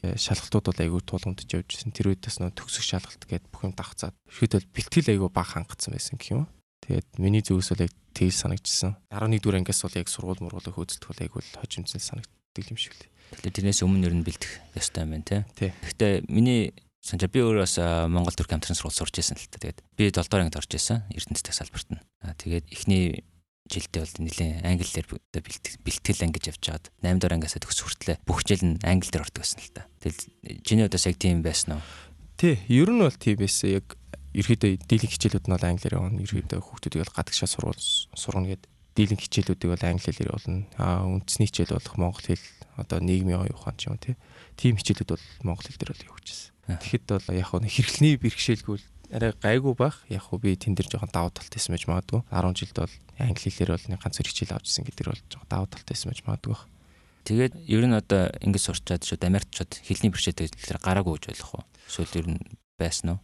э, 0.00 0.16
шалгалтууд 0.16 0.72
бол 0.72 0.80
айгүй 0.80 1.00
тулгамдж 1.04 1.44
явжсэн. 1.44 1.92
Тэр 1.92 2.16
үедээс 2.16 2.40
нөө 2.40 2.56
төгсөх 2.56 2.80
шалгалт 2.80 3.28
гээд 3.28 3.52
бүх 3.52 3.68
юм 3.68 3.76
давхцаад. 3.76 4.16
Ерөөхдөө 4.32 4.72
бэлтгэл 4.72 5.12
айгүй 5.20 5.28
баг 5.28 5.48
хангацсан 5.52 5.92
байсан 5.92 6.16
гэх 6.16 6.32
юм. 6.32 6.48
Тэгээд 6.88 7.20
миний 7.20 7.44
зүгээс 7.44 7.76
бол 7.76 7.84
яг 7.84 7.92
тэгж 8.16 8.34
санагдчихсан. 8.40 8.96
11 9.12 9.44
дугаар 9.44 9.60
ангиас 9.60 9.84
бол 9.84 10.00
яг 10.00 10.08
сургууль 10.08 10.40
мургуулах 10.40 10.72
хөөцөлдөх 10.72 11.12
бол 11.12 11.24
айгүй 11.28 11.40
л 11.44 11.56
хожимцэн 11.60 12.00
санагддаг 12.00 12.66
юм 12.72 12.80
шиг 12.80 12.96
л. 12.96 13.04
Тэгэхээр 13.36 13.56
тэрнээс 13.60 13.84
өмнө 13.84 14.08
ер 14.08 14.14
нь 14.16 14.24
бэлдэх 14.24 14.52
ёстой 14.74 15.04
юм 15.04 15.12
байна 15.12 15.44
тий. 15.52 15.70
Гэхдээ 15.84 16.24
миний 16.32 16.72
санджаа 17.04 17.28
би 17.28 17.44
өөрөө 17.44 17.62
бас 17.68 17.76
Монгол 18.08 18.32
төрк 18.32 18.50
хамтран 18.50 18.74
сургууль 18.74 18.96
сурч 18.96 19.14
байсан 19.20 19.36
л 19.36 19.44
та. 19.52 19.60
Тэгээд 19.60 19.78
би 19.94 20.08
7 20.08 20.24
дугаар 20.24 20.48
ангид 20.48 20.58
орж 20.58 20.72
исэн. 20.72 21.04
Эрдэнэт 21.12 21.52
салбарт 21.52 21.88
нь. 21.92 22.02
Тэгээд 22.24 22.66
эхний 22.72 23.28
жилдээ 23.70 24.02
бол 24.02 24.16
нэлээд 24.26 24.66
англиэр 24.66 25.06
бэлтгэл 25.86 26.24
ангиж 26.26 26.44
явж 26.50 26.62
байгаад 26.66 26.86
8 27.06 27.22
дугаар 27.22 27.36
ангиасаа 27.38 27.62
төгс 27.62 27.80
хүртлээ 27.80 28.16
бүх 28.26 28.42
жил 28.42 28.62
нь 28.66 28.82
англи 28.82 29.10
дээр 29.14 29.24
ордог 29.30 29.46
байсан 29.46 29.62
л 29.62 29.70
та. 29.70 29.86
Тэгэл 30.02 30.20
чиний 30.66 30.84
удаас 30.90 31.06
яг 31.06 31.16
тийм 31.22 31.46
байсан 31.46 31.78
уу? 31.78 31.82
Тий, 32.34 32.58
ер 32.66 32.90
нь 32.90 32.98
бол 32.98 33.14
тийм 33.14 33.38
байсан. 33.38 33.78
Яг 33.78 33.94
ерөөдөө 34.34 34.90
дийлэнх 34.90 35.14
хичээлүүд 35.14 35.46
нь 35.46 35.54
бол 35.54 35.68
англиар 35.70 35.96
явна. 35.96 36.18
Ерөөдөө 36.18 36.60
хүүхдүүдийг 36.60 37.02
бол 37.06 37.16
гадагшаа 37.16 37.48
сурвал 37.50 37.78
сургана 38.18 38.50
гэд 38.50 38.66
дийлэнх 38.98 39.22
хичээлүүдийг 39.22 39.70
бол 39.70 39.86
англи 39.86 40.06
хэлээр 40.10 40.30
явуулна. 40.34 40.66
Аа 40.74 41.06
үндэсний 41.06 41.46
хичээл 41.46 41.74
болох 41.78 41.96
монгол 41.98 42.26
хэл 42.26 42.46
одоо 42.74 42.98
нийгмийн 42.98 43.38
оюун 43.38 43.54
ухаан 43.54 43.78
ч 43.78 43.86
юм 43.86 43.98
тий. 44.02 44.18
Тим 44.58 44.74
хичээлүүд 44.78 45.14
бол 45.14 45.26
монгол 45.46 45.66
хэл 45.66 45.78
дээр 45.78 45.92
бол 45.94 46.06
явуулчихсан. 46.10 46.50
Тэгэхэд 46.80 47.06
бол 47.06 47.26
яг 47.34 47.46
хөө 47.50 47.60
хэрэглэний 47.66 48.14
бэрхшээлгүй 48.18 48.78
арай 49.10 49.34
гайгүй 49.36 49.74
байх. 49.74 50.02
Яг 50.08 50.26
хөө 50.30 50.38
би 50.40 50.56
тэн 50.56 50.74
дээр 50.74 50.88
жоохон 50.90 51.12
давуу 51.12 51.30
талтай 51.34 51.58
байсан 51.58 51.74
байж 51.74 51.84
магадгүй. 51.90 52.20
10 52.30 52.58
жилд 52.58 52.76
бол 52.78 52.94
англи 53.18 53.48
хэлээр 53.50 53.70
бол 53.74 53.86
нэг 53.90 54.00
ганц 54.00 54.16
хичээл 54.18 54.56
авчихсан 54.56 54.84
гэдэг 54.86 55.06
бол 55.10 55.22
жоохон 55.28 55.50
давуу 55.50 55.68
талтай 55.68 55.94
байсан 55.94 56.10
байж 56.10 56.20
магадгүй. 56.24 56.58
Тэгээд 57.28 57.54
ер 57.68 57.84
нь 57.84 57.98
одоо 57.98 58.22
ингэж 58.40 58.62
сурчаад 58.64 59.02
шууд 59.04 59.22
Америкчууд 59.26 59.72
хэлний 59.84 60.08
бэрхшээлтэй 60.08 60.48
гараагүй 60.80 61.20
гэж 61.20 61.36
болох 61.36 61.52
уу? 61.60 61.64
Эсвэл 61.84 62.18
ер 62.22 62.28
нь 62.32 62.40
байсан 62.80 63.18
уу? 63.18 63.20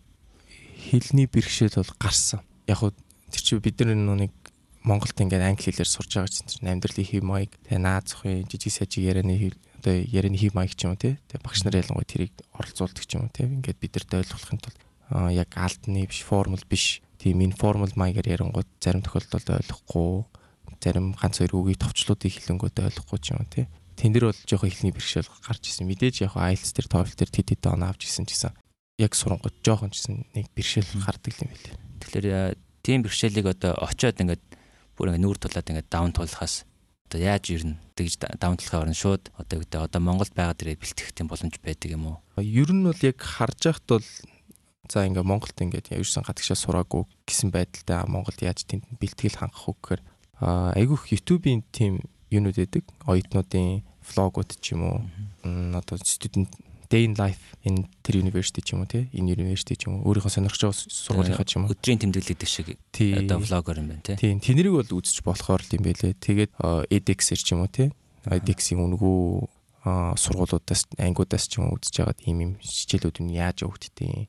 хэлний 0.76 1.26
бэрхшээл 1.26 1.80
бол 1.80 1.92
гарсан. 1.98 2.40
Яг 2.70 2.78
хөө 2.80 2.92
тэр 3.32 3.42
чи 3.42 3.58
бид 3.58 3.80
нар 3.82 3.96
нэг 3.96 4.32
Монголд 4.86 5.18
ингээд 5.18 5.42
англи 5.42 5.66
хэлээр 5.66 5.90
сурж 5.90 6.10
байгаа 6.14 6.30
чинь 6.30 6.70
амьдралын 6.70 7.10
хэв 7.10 7.22
маяг 7.26 7.50
тэгээ 7.66 7.82
наад 7.82 8.06
зохын 8.06 8.46
жижиг 8.46 8.70
сажиг 8.70 9.02
ярианы 9.02 9.34
одоо 9.82 9.94
ярианы 9.98 10.38
хэв 10.38 10.54
маяг 10.54 10.78
ч 10.78 10.86
юм 10.86 10.94
уу 10.94 11.00
тий. 11.00 11.18
Тэгээ 11.26 11.42
багш 11.42 11.60
нар 11.66 11.80
ялангуяа 11.82 12.06
тэрийг 12.06 12.34
оролцуулдаг 12.54 13.02
ч 13.02 13.18
юм 13.18 13.26
уу 13.26 13.34
тий. 13.34 13.50
Ингээд 13.50 13.82
бидэрт 13.82 14.14
ойлгохын 14.14 14.62
тулд 14.62 14.78
яг 15.11 15.50
алдны 15.55 16.06
биш 16.06 16.23
формул 16.26 16.62
биш 16.69 17.00
тийм 17.19 17.43
информал 17.43 17.91
маягаар 17.94 18.26
ярангууд 18.26 18.69
зарим 18.81 19.03
тохиолдолд 19.03 19.49
ойлгохгүй 19.49 20.25
зарим 20.82 21.14
ганц 21.14 21.38
хоёр 21.38 21.55
үгийн 21.56 21.81
товчлуудыг 21.81 22.32
хэлэнгүүд 22.32 22.76
ойлгохгүй 22.87 23.19
ч 23.23 23.32
юм 23.32 23.41
уу 23.43 23.49
тий. 23.49 23.67
Тэн 23.97 24.12
дээр 24.12 24.29
бол 24.29 24.43
жоохон 24.44 24.69
ихний 24.69 24.93
бэрхшээл 24.93 25.31
гарч 25.47 25.73
исэн. 25.73 25.88
Мэдээж 25.88 26.29
яг 26.29 26.37
IELTS 26.37 26.76
дээр 26.76 26.88
TOEFL 26.93 27.17
дээр 27.17 27.32
TED 27.32 27.49
дээр 27.56 27.75
оноо 27.75 27.88
авч 27.91 28.03
исэн 28.05 28.29
гэсэн 28.29 28.53
яг 29.00 29.12
сурангууд 29.17 29.56
жоохон 29.64 29.91
ч 29.91 30.05
гэсэн 30.05 30.17
нэг 30.37 30.47
бэрхшээл 30.53 31.00
гардаг 31.00 31.32
юм 31.41 31.49
билээ. 31.49 31.75
Тэгэхээр 32.05 32.26
тийм 32.85 33.00
бэрхшээлийг 33.03 33.47
одоо 33.49 33.73
очиод 33.81 34.20
ингээд 34.20 34.44
бүр 35.00 35.17
ингээд 35.17 35.25
нүүр 35.25 35.38
тулаад 35.41 35.70
ингээд 35.73 35.88
даун 35.88 36.12
тулахаас 36.12 36.69
одоо 37.08 37.20
яаж 37.25 37.44
ирнэ 37.50 37.81
тэгж 37.97 38.20
даун 38.37 38.61
тулахаа 38.61 38.85
орно 38.85 38.97
шууд 38.97 39.32
одоо 39.41 39.64
гэдэг 39.64 39.81
одоо 39.81 40.00
Монголд 40.05 40.35
байгаа 40.37 40.56
дээрээ 40.58 40.82
бэлтгэх 40.82 41.17
тийм 41.17 41.29
боломж 41.32 41.56
байдаг 41.62 41.88
юм 41.88 42.05
уу? 42.05 42.17
Ер 42.37 42.69
нь 42.69 42.85
бол 42.85 43.00
яг 43.00 43.17
харж 43.17 43.61
байхад 43.64 43.87
бол 43.88 44.08
за 44.88 45.06
ингээд 45.06 45.26
Монголд 45.26 45.58
ингээд 45.58 45.94
ерсэн 45.94 46.24
гадагшаа 46.26 46.56
сураагүй 46.56 47.04
гэсэн 47.26 47.50
байдалтай 47.50 48.06
Монголд 48.06 48.40
яаж 48.42 48.64
тэнд 48.66 48.86
бэлтгэл 48.98 49.40
хангах 49.40 49.66
вэ 49.66 49.74
гэхээр 49.74 50.02
айгүйх 50.40 51.02
YouTube-ийн 51.12 51.64
тийм 51.72 52.04
юунууд 52.30 52.56
байдаг. 52.56 52.84
Оюутнуудын 53.06 53.82
влогууд 54.02 54.50
ч 54.60 54.74
юм 54.74 54.82
уу? 54.84 54.98
Одоо 55.74 55.96
студент 56.02 56.50
day 56.90 57.04
in 57.06 57.14
life 57.18 57.58
энэ 57.66 57.86
тэр 58.02 58.22
university 58.22 58.62
ч 58.62 58.74
юм 58.74 58.86
уу 58.86 58.90
тий? 58.90 59.10
Энэ 59.10 59.34
university 59.34 59.74
ч 59.74 59.90
юм 59.90 60.02
уу? 60.02 60.12
Өөрийнхөө 60.12 60.30
сонирхож 60.30 60.62
байгаа 60.62 60.78
сургуулийнхаа 60.78 61.46
ч 61.46 61.58
юм 61.58 61.66
уу? 61.66 61.74
Өдрийн 61.74 62.00
тэмдэглэл 62.02 62.30
гэдэг 62.34 62.50
шиг 62.50 62.66
одоо 62.74 63.38
влогоор 63.42 63.78
юм 63.82 63.88
байна 63.90 64.06
тий? 64.06 64.16
Тийм 64.16 64.38
тэнийг 64.38 64.70
бол 64.70 65.02
үзэж 65.02 65.22
болохоор 65.26 65.62
л 65.62 65.74
юм 65.74 65.82
байлээ. 65.82 66.14
Тэгээд 66.14 66.50
edX-эр 66.90 67.40
ч 67.42 67.48
юм 67.54 67.66
уу 67.66 67.70
тий? 67.70 67.90
edX-ийн 68.26 68.82
үнгүү 68.82 69.18
сургуулиудаас 70.18 70.82
ангиудаас 70.98 71.46
ч 71.46 71.58
юм 71.58 71.70
уу 71.70 71.78
үзэж 71.78 72.02
байгаад 72.02 72.20
ийм 72.26 72.38
юм 72.42 72.52
хичээлүүд 72.58 73.22
нь 73.22 73.38
яаж 73.38 73.62
өгддөг 73.62 74.26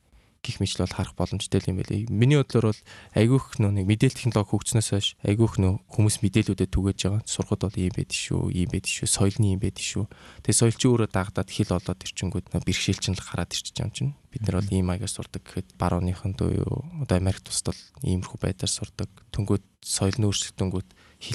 гих 0.48 0.64
мэт 0.64 0.80
бол 0.80 0.96
харах 0.96 1.14
боломжтой 1.20 1.60
юм 1.68 1.84
байлээ. 1.84 2.08
Миний 2.08 2.40
бодлоор 2.40 2.72
бол 2.72 2.82
айгүйх 3.12 3.60
нөө 3.60 3.72
нэг 3.84 3.86
мэдээлэл 3.92 4.16
технологи 4.32 4.56
хөгжснөөс 4.56 4.90
хойш 4.96 5.08
айгүйх 5.28 5.60
нөө 5.60 5.74
хүмүүс 5.92 6.24
мэдээлүүдэд 6.24 6.72
түгэж 6.72 7.00
байгаа. 7.04 7.22
Сургууд 7.28 7.62
бол 7.68 7.76
ийм 7.76 7.92
байд 7.92 8.12
шүү, 8.16 8.42
ийм 8.56 8.70
байд 8.72 8.88
шүү, 8.88 9.08
соёлны 9.12 9.52
ийм 9.52 9.60
байд 9.60 9.76
шүү. 9.76 10.08
Тэгээ 10.48 10.60
соёлч 10.64 10.82
өөрөө 10.88 11.10
дагдаад 11.12 11.50
хэл 11.52 11.76
олоод 11.76 12.00
ирчингүүд 12.00 12.46
бэрхшээл 12.56 13.04
чинь 13.04 13.20
л 13.20 13.28
гараад 13.28 13.52
ирчих 13.52 13.76
юм 13.84 13.92
чинь. 13.92 14.16
Бид 14.32 14.48
нар 14.48 14.64
бол 14.64 14.72
ийм 14.72 14.88
маягаар 14.88 15.12
сурдаг 15.12 15.44
гэхэд 15.44 15.76
барууныхан 15.76 16.34
дөө 16.40 16.52
юу 16.64 16.88
одоо 17.04 17.20
Америк 17.20 17.44
тусдал 17.44 17.76
иймэрхүү 18.08 18.40
байдлаар 18.40 18.72
сурдаг. 18.72 19.12
Түнгүүд 19.36 19.64
соёл 19.84 20.16
нь 20.16 20.28
өөрчлөгдөнгүүд 20.28 20.90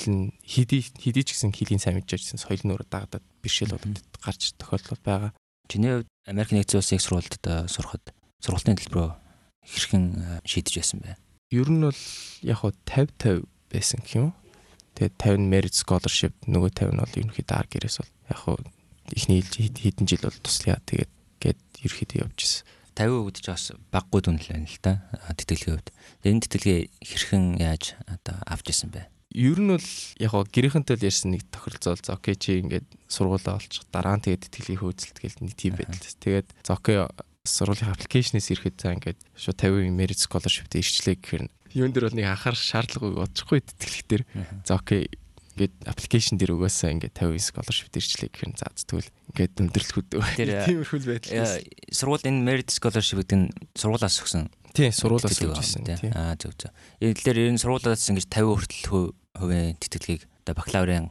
нь 0.08 0.32
хэдий 0.46 0.82
хэдий 0.86 1.24
ч 1.26 1.34
гэсэн 1.34 1.52
хэлийн 1.52 1.82
сайн 1.82 1.98
мэдж 1.98 2.14
байсан 2.14 2.38
соёл 2.38 2.62
нь 2.62 2.72
өөрөө 2.72 2.88
дагдаад 2.88 3.24
бэрхшээл 3.42 3.74
болоод 3.74 4.06
гарч 4.22 4.54
тохиолдол 4.56 5.02
байгаа. 5.02 5.30
Чиний 5.68 6.04
хувьд 6.04 6.10
Америк 6.26 6.52
нэгдсэн 6.52 6.78
улсын 6.78 6.96
их 7.00 7.04
сургуульд 7.04 7.34
сурахад 7.66 8.04
сургалтын 8.42 8.78
төлбөрөө 8.78 9.10
хэрхэн 9.62 10.04
шийдэж 10.42 10.74
байсан 10.82 10.98
бэ? 10.98 11.16
Ер 11.54 11.68
нь 11.70 11.86
бол 11.86 12.02
яг 12.42 12.58
хуу 12.58 12.74
50 12.84 13.14
50 13.22 13.46
байсан 13.70 14.00
гэх 14.02 14.18
юм. 14.18 14.30
Тэгээд 14.98 15.14
50 15.16 15.46
merit 15.46 15.74
scholarship 15.78 16.34
нөгөө 16.50 16.70
50 16.74 16.92
нь 16.92 17.02
бол 17.02 17.18
ерөнхийдөө 17.22 17.56
ар 17.56 17.68
гэрээс 17.70 17.96
бол 18.02 18.12
яг 18.28 18.38
хуу 18.42 18.58
эхний 19.14 19.40
хэдэн 19.46 20.06
жил 20.10 20.26
бол 20.26 20.42
туслая. 20.42 20.82
Тэгээд 20.84 21.12
гээд 21.38 21.60
ерөнхийдөө 21.86 22.18
явжсэн. 22.26 22.66
50 22.92 23.24
үдчих 23.24 23.48
бас 23.48 23.72
баггүй 23.88 24.20
дүн 24.20 24.36
л 24.36 24.48
байна 24.52 24.68
л 24.68 24.78
да. 24.84 24.92
Тэтгэлгийн 25.32 25.80
хувьд. 25.80 25.88
Энэ 26.28 26.42
тэтгэлгээ 26.44 26.80
хэрхэн 27.00 27.44
яаж 27.56 27.96
одоо 28.04 28.36
авч 28.44 28.68
исэн 28.68 28.92
бэ? 28.92 29.08
Ер 29.32 29.56
нь 29.56 29.72
бол 29.72 29.88
яг 30.20 30.32
гэрийнхэнтэй 30.52 30.96
л 31.00 31.06
ярьсан 31.08 31.32
нэг 31.32 31.48
тохиролцоо 31.48 31.96
за 31.96 32.20
окей 32.20 32.36
чи 32.36 32.60
ингээд 32.60 32.84
сургуулаа 33.08 33.56
олчих 33.56 33.88
дараа 33.88 34.20
нь 34.20 34.24
тэгээд 34.28 34.44
тэтгэлгийн 34.44 34.80
хөөцөлт 34.84 35.18
гээл 35.24 35.40
нэг 35.40 35.56
тийм 35.56 35.80
байдал. 35.80 36.20
Тэгээд 36.20 36.48
за 36.60 36.76
окей 36.76 37.00
сургуулийн 37.42 37.90
аппликейшнээс 37.90 38.54
ирэхэд 38.54 38.76
за 38.78 38.94
ингээд 38.94 39.18
шууд 39.34 39.58
50 39.58 39.90
merit 39.90 40.18
scholarship 40.22 40.70
дээр 40.70 40.86
ирчлээ 40.86 41.16
гэхээр 41.18 41.44
юун 41.74 41.90
дээр 41.90 42.06
бол 42.06 42.18
нэг 42.22 42.26
анхаарах 42.30 42.62
шаардлагагүй 42.62 43.18
бодчихгүй 43.18 43.58
тэтгэлэг 43.66 44.06
дээр 44.06 44.22
за 44.62 44.78
окей 44.78 45.10
ингээд 45.58 45.74
аппликейшн 45.90 46.38
дээр 46.38 46.54
угаасаа 46.54 46.94
ингээд 46.94 47.18
50 47.18 47.42
scholarship 47.42 47.90
дээр 47.90 48.06
ирчлээ 48.06 48.30
гэхээр 48.30 48.52
за 48.54 48.70
тэгвэл 48.70 49.10
ингээд 49.34 49.54
өндөрлөхүүд 49.58 50.08
тиймэрхүү 50.70 50.98
байдал. 51.02 51.66
Сургууль 51.90 52.26
энэ 52.30 52.46
merit 52.46 52.70
scholarship 52.70 53.18
гэдэг 53.26 53.38
нь 53.42 53.50
сургуулаас 53.74 54.22
өгсөн. 54.22 54.46
Тийм, 54.70 54.94
сургуулаас 54.94 55.42
өгсөн 55.42 55.82
тийм. 55.82 56.14
Аа 56.14 56.38
зөв 56.38 56.54
зөв. 56.54 56.70
Энэ 57.02 57.26
дээр 57.26 57.50
энэ 57.50 57.58
сургуулаас 57.58 58.06
ингэж 58.06 58.30
50 58.30 58.54
хүртэл 58.54 59.18
хувийн 59.34 59.74
тэтгэлгийг 59.82 60.30
одоо 60.46 60.54
бакалаврын 60.62 61.10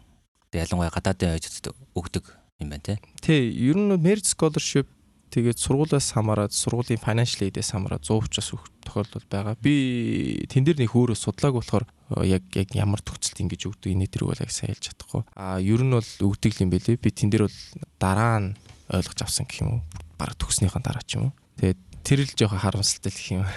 ялангуяа 0.55 0.95
гадаадын 0.95 1.35
оюутнууд 1.35 1.75
өгдөг 1.91 2.23
юм 2.63 2.71
байна 2.71 2.87
те. 2.87 2.95
Тий, 3.19 3.51
ер 3.51 3.75
нь 3.75 3.91
merit 3.99 4.25
scholarship 4.25 4.87
тэгээд 5.31 5.57
сургуулиас 5.57 6.11
хамаарат 6.11 6.51
сургуулийн 6.51 6.99
financial 6.99 7.47
aid-ээс 7.47 7.71
хамаарат 7.71 8.03
100 8.03 8.27
учраас 8.27 8.51
өгөх 8.51 8.67
тохиолдол 8.83 9.25
байгаа. 9.31 9.55
Би 9.55 10.43
тэн 10.51 10.67
дээр 10.67 10.83
нэг 10.83 10.91
өөрөө 10.91 11.15
судлааг 11.15 11.55
болохоор 11.55 11.87
яг 12.27 12.43
яг 12.51 12.69
ямар 12.75 12.99
төгсөлт 12.99 13.39
ингэж 13.39 13.71
өгдөг 13.71 13.89
энэ 13.95 14.11
төрөг 14.11 14.35
бол 14.35 14.43
яг 14.43 14.51
сайн 14.51 14.75
хэлж 14.75 14.91
чадахгүй. 14.91 15.23
А 15.39 15.63
ер 15.63 15.81
нь 15.81 15.95
бол 15.95 16.03
өгдөг 16.03 16.51
юм 16.59 16.69
бэлээ. 16.75 16.99
Би 16.99 17.09
тэн 17.15 17.31
дээр 17.31 17.47
бол 17.47 17.59
дараа 17.95 18.37
нь 18.43 18.49
ойлгож 18.91 19.19
авсан 19.23 19.47
гэх 19.47 19.63
юм 19.63 19.79
уу. 19.79 19.81
Бараг 20.19 20.35
төгснөхийн 20.35 20.83
дараа 20.83 21.03
ч 21.07 21.15
юм 21.15 21.31
уу. 21.31 21.33
Тэгээд 21.63 21.79
тэр 22.03 22.19
л 22.27 22.35
жоохон 22.35 22.59
харамсалтай 22.59 23.11
гэх 23.15 23.29
юм. 23.31 23.47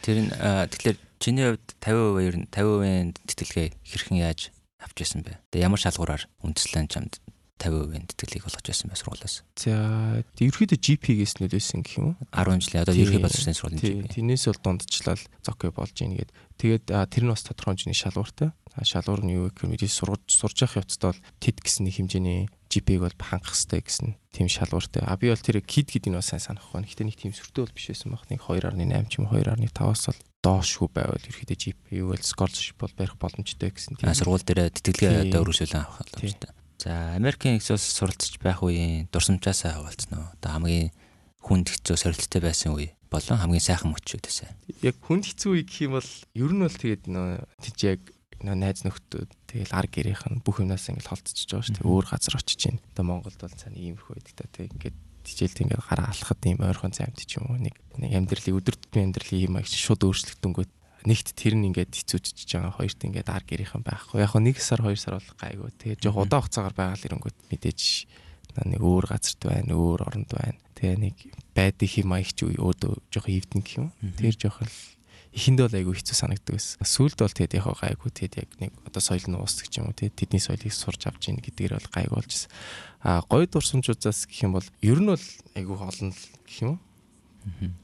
Тэр 0.00 0.16
нь 0.24 0.30
тэгэхээр 0.32 0.96
чиний 1.20 1.44
хувьд 1.52 1.68
50% 1.78 2.26
ер 2.26 2.36
нь 2.40 2.48
50%-ийн 2.48 3.08
тэтгэлгээ 3.28 3.68
хэрхэн 3.84 4.18
яаж 4.18 4.50
авч 4.82 4.96
ирсэн 5.04 5.22
бэ? 5.22 5.38
Тэгээ 5.54 5.66
ямар 5.68 5.78
шалгуураар 5.78 6.26
үндэслэн 6.42 6.90
чамд 6.90 7.22
50%-ийн 7.62 8.06
тэтгэлгийг 8.10 8.44
болгож 8.44 8.66
байсан 8.66 8.90
бай 8.90 8.98
сургуулиас. 8.98 9.36
За 9.54 9.72
ерөөхдөө 10.42 10.78
GP-гээс 10.82 11.34
нөлөөсөн 11.38 11.80
гэх 11.86 11.96
юм 12.02 12.06
уу? 12.12 12.16
10 12.34 12.58
жилийн 12.58 12.82
одоо 12.82 12.94
ерөнхий 12.98 13.22
боловсролын 13.22 13.58
сургуулийн 13.58 14.02
GP. 14.02 14.12
Тэрнээс 14.18 14.44
бол 14.50 14.60
дундчлал 14.66 15.22
зокей 15.46 15.70
болж 15.70 15.96
ийн 16.02 16.18
гээд 16.18 16.30
тэгээд 16.58 16.84
тэр 16.90 17.24
нь 17.26 17.32
бас 17.32 17.46
тодорхой 17.46 17.78
хэмжээний 17.78 17.98
шалгууртай. 17.98 18.50
Шалгуур 18.72 19.22
нь 19.22 19.34
юу 19.36 19.52
гэхээр 19.52 19.72
мэдээж 19.76 19.92
сурж 19.92 20.24
сурж 20.32 20.56
явах 20.64 20.80
явцдаа 20.82 21.12
бол 21.12 21.24
TED 21.38 21.60
гэсэн 21.60 21.84
нэг 21.86 21.94
хэмжээний 22.00 22.40
GP-г 22.72 23.04
бол 23.04 23.16
хангах 23.20 23.52
хэрэгтэй 23.52 23.80
гэсэн 23.84 24.08
тийм 24.32 24.48
шалгууртай. 24.48 25.04
А 25.04 25.20
би 25.20 25.28
бол 25.28 25.36
тэр 25.36 25.60
KID 25.60 25.92
гэдгийг 25.92 26.16
бас 26.16 26.32
сайн 26.32 26.40
санах 26.40 26.72
байна. 26.72 26.88
Гэтэ 26.88 27.04
нэг 27.04 27.20
тийм 27.20 27.36
сүртэй 27.36 27.68
бол 27.68 27.76
биш 27.76 27.92
байсан 27.92 28.16
баг. 28.16 28.24
Нэг 28.32 28.40
2.8 28.40 29.12
ч 29.12 29.20
юм 29.20 29.28
2.5-аас 29.28 30.08
бол 30.08 30.20
доошгүй 30.40 30.88
байвал 30.88 31.20
ерөөхдөө 31.20 31.58
GP 31.60 32.00
юу 32.00 32.16
бол 32.16 32.24
scholarship 32.24 32.80
бол 32.80 32.96
барих 32.96 33.20
боломжтой 33.20 33.70
гэсэн 33.70 34.00
тийм. 34.00 34.16
Сургууль 34.16 34.42
дээр 34.42 34.72
тэтгэлгээ 34.72 35.28
одоо 35.28 35.44
өргөжүүлэн 35.44 35.84
авах 35.84 36.00
боломжтой. 36.00 36.50
За 36.82 37.14
Америкийн 37.14 37.62
ус 37.62 37.86
суралцж 37.94 38.42
байх 38.42 38.58
үеийн 38.58 39.06
дурсамжаасаа 39.14 39.78
хаваалцсан 39.78 40.18
уу? 40.18 40.34
Одоо 40.34 40.50
хамгийн 40.50 40.90
хүнд 41.38 41.70
хэцүү 41.70 41.94
сорилттой 41.94 42.42
байсан 42.42 42.74
үе 42.74 42.98
болон 43.06 43.38
хамгийн 43.38 43.62
сайхан 43.62 43.94
мөчүүдээс. 43.94 44.82
Яг 44.82 44.98
хүнд 44.98 45.30
хэцүү 45.30 45.50
үе 45.54 45.62
гэх 45.62 45.86
юм 45.86 45.94
бол 45.94 46.10
ер 46.34 46.50
нь 46.50 46.64
бол 46.66 46.74
тэгээд 46.74 47.06
нөө 47.06 47.28
тийч 47.62 47.78
яг 47.86 48.00
нөө 48.42 48.56
найз 48.58 48.82
нөхдөө 48.82 49.22
тэгэл 49.46 49.78
ар 49.78 49.86
гэрийнх 49.86 50.26
нь 50.26 50.42
бүх 50.42 50.58
юмнаас 50.58 50.90
ингээл 50.90 51.06
холцчихж 51.14 51.54
байгаа 51.54 51.66
шүү 51.70 51.76
дээ. 51.78 51.86
Өөр 51.86 52.06
газар 52.10 52.34
очиж 52.34 52.58
чинь. 52.58 52.82
Одоо 52.98 53.06
Монголд 53.06 53.38
бол 53.38 53.54
цаана 53.54 53.78
иймэрхүү 53.78 54.18
байдаг 54.18 54.34
та 54.34 54.50
тэг 54.50 54.74
ингээд 54.74 54.96
тижээлт 55.22 55.62
ингээд 55.62 55.86
гараа 55.86 56.10
алхахад 56.10 56.42
ийм 56.42 56.58
ойрхон 56.66 56.90
цаймт 56.90 57.22
ч 57.22 57.38
юм 57.38 57.46
уу 57.46 57.62
нэг 57.62 57.78
нэг 57.94 58.10
амьдралын 58.10 58.58
өдөр 58.58 58.74
тутмын 58.74 59.14
амьдралын 59.14 59.46
юм 59.46 59.54
аяг 59.62 59.70
шууд 59.70 60.02
өөрчлөгдөнгөт 60.02 60.72
нэгт 61.06 61.34
тэр 61.34 61.54
нь 61.58 61.70
ингээд 61.70 61.92
хэцүүчж 61.92 62.46
байгаа 62.46 62.74
хоёрт 62.78 63.00
ингээд 63.02 63.28
ар 63.28 63.44
гэрийнхэн 63.44 63.82
байхгүй. 63.82 64.22
Яг 64.22 64.34
нэг 64.38 64.56
сар 64.62 64.80
хоёр 64.82 64.98
сар 64.98 65.18
бол 65.18 65.30
гайгүй. 65.40 65.70
Тэгээд 65.78 66.02
жоох 66.02 66.22
удаан 66.22 66.42
хугацаагаар 66.46 66.76
байгаад 66.76 67.06
ирэнгүүт 67.06 67.38
мэдээж 67.50 67.80
нэг 68.68 68.80
өөр 68.84 69.04
газарт 69.08 69.40
байна, 69.42 69.72
өөр 69.72 70.00
оронд 70.06 70.30
байна. 70.30 70.58
Тэгээ 70.76 70.96
нэг 71.00 71.16
байдаг 71.56 71.90
юм 71.96 72.10
аягч 72.12 72.38
өөдөө 72.44 72.92
жоох 73.10 73.26
хөвдөн 73.26 73.62
гэх 73.64 73.78
юм. 73.80 73.88
Тэр 74.18 74.34
жоох 74.36 74.60
л 74.62 74.76
эхэндээ 75.32 75.64
бол 75.64 75.78
айгүй 75.80 75.94
хэцүү 75.96 76.16
санагддаг 76.16 76.54
байсан. 76.60 76.84
Сүүлд 76.84 77.18
бол 77.24 77.32
тэгээд 77.32 77.56
яг 77.56 77.66
гайгүй 77.80 78.10
тэгээд 78.12 78.34
яг 78.36 78.50
нэг 78.60 78.72
одоо 78.84 79.00
соёл 79.00 79.26
нь 79.32 79.40
уусдаг 79.40 79.66
ч 79.72 79.80
юм 79.80 79.88
уу 79.88 79.96
тэгээд 79.96 80.18
тэдний 80.20 80.42
соёлыг 80.44 80.72
сурч 80.76 81.08
авч 81.08 81.32
ийн 81.32 81.40
гэдгээр 81.40 81.80
бол 81.80 81.88
гайгүй 81.88 82.16
болж 82.20 82.28
байсан. 82.28 82.52
А 83.00 83.24
гоё 83.24 83.48
дурсамжуудаас 83.48 84.28
гэх 84.28 84.44
юм 84.44 84.60
бол 84.60 84.68
ер 84.84 85.00
нь 85.00 85.08
бол 85.08 85.26
айгүй 85.56 85.76
олон 85.80 86.12
гэх 86.12 86.58
юм 86.60 86.76
уу 86.76 86.78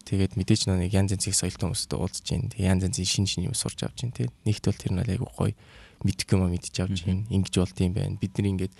Тэгээд 0.06 0.38
мэдээж 0.38 0.70
нэг 0.70 0.92
янз 0.94 1.14
янзын 1.14 1.34
соёлтой 1.34 1.68
хүмүүстэй 1.68 1.98
уулзж 1.98 2.26
байна. 2.30 2.50
Тэгээд 2.52 2.70
янз 2.70 2.82
янзын 2.88 3.08
шин 3.08 3.26
шин 3.26 3.46
юм 3.50 3.54
сурч 3.54 3.82
авч 3.82 4.06
байна. 4.06 4.16
Тэгээд 4.16 4.34
нэгт 4.46 4.64
бол 4.68 4.78
тэр 4.78 4.92
нь 4.94 5.02
айгүй 5.02 5.30
гоё 5.34 5.54
мэдэх 6.04 6.28
юм 6.30 6.46
мэдж 6.46 6.76
авч 6.78 6.98
байна. 7.04 7.26
Ингиж 7.30 7.54
болд 7.58 7.78
юм 7.82 7.92
байна. 7.94 8.18
Бид 8.18 8.38
нар 8.38 8.46
ингээд 8.54 8.74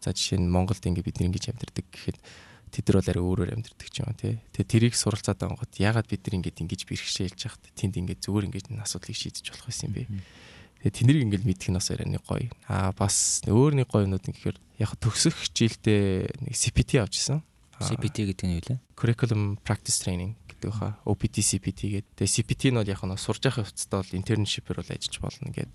за 0.00 0.12
жишээ 0.16 0.40
нь 0.40 0.48
Монголд 0.48 0.80
ингээд 0.80 1.04
бид 1.04 1.16
нар 1.20 1.28
ингэж 1.28 1.44
амьдардаг 1.52 1.86
гэхэд 1.92 2.18
тэд 2.72 2.84
нар 2.88 2.96
бол 2.96 3.10
арай 3.12 3.22
өөрөөр 3.22 3.50
амьдардаг 3.52 3.88
ч 3.92 4.00
юм 4.00 4.16
тий. 4.16 4.40
Тэгээд 4.56 4.72
тэрийг 4.72 4.94
суралцаад 4.96 5.38
байнгут 5.44 5.72
ягаад 5.76 6.08
бид 6.08 6.24
нар 6.24 6.36
ингээд 6.40 6.62
ингэж 6.64 6.80
бэрхшээлж 6.88 7.40
яхад 7.44 7.62
тэнд 7.76 8.00
ингээд 8.00 8.24
зүгээр 8.24 8.46
ингээд 8.48 8.66
асуудлыг 8.80 9.16
шийдэж 9.16 9.44
болох 9.52 9.68
байсан 9.68 9.92
юм 9.92 9.94
бэ? 10.00 10.04
Тэгээд 10.80 10.96
тэнийг 10.96 11.18
ингээд 11.28 11.44
мэдэх 11.44 11.68
нь 11.68 11.76
бас 11.76 11.88
арай 11.92 12.08
нэг 12.08 12.24
гоё. 12.24 12.48
Аа 12.72 12.96
бас 12.96 13.44
өөр 13.44 13.76
нэг 13.76 13.92
гоё 13.92 14.08
юмнууд 14.08 14.24
гэхээр 14.24 14.56
яг 14.80 14.90
төгсөх 14.96 15.36
хичээлдээ 15.36 16.48
нэг 16.48 16.54
CPT 16.56 17.04
авчихсан. 17.04 17.44
CPT 17.82 18.16
гэдэг 18.30 18.46
нь 18.46 18.54
юу 18.58 18.64
вэ? 18.64 18.76
Curriculum 18.94 19.58
Practice 19.60 19.98
Training 20.02 20.38
гэдэг 20.46 20.68
баха. 20.70 20.98
OPT 21.04 21.42
CPT 21.42 21.80
гэдэг. 21.98 22.10
Тэгээ 22.22 22.34
CPT 22.38 22.62
нь 22.70 22.78
бол 22.78 22.86
яг 22.86 23.02
нь 23.02 23.16
сурж 23.18 23.42
явах 23.42 23.66
явцдаа 23.66 24.02
бол 24.02 24.16
internship-ээр 24.16 24.78
бол 24.78 24.94
ажиллаж 24.94 25.16
болно 25.18 25.50
гэдэг. 25.50 25.74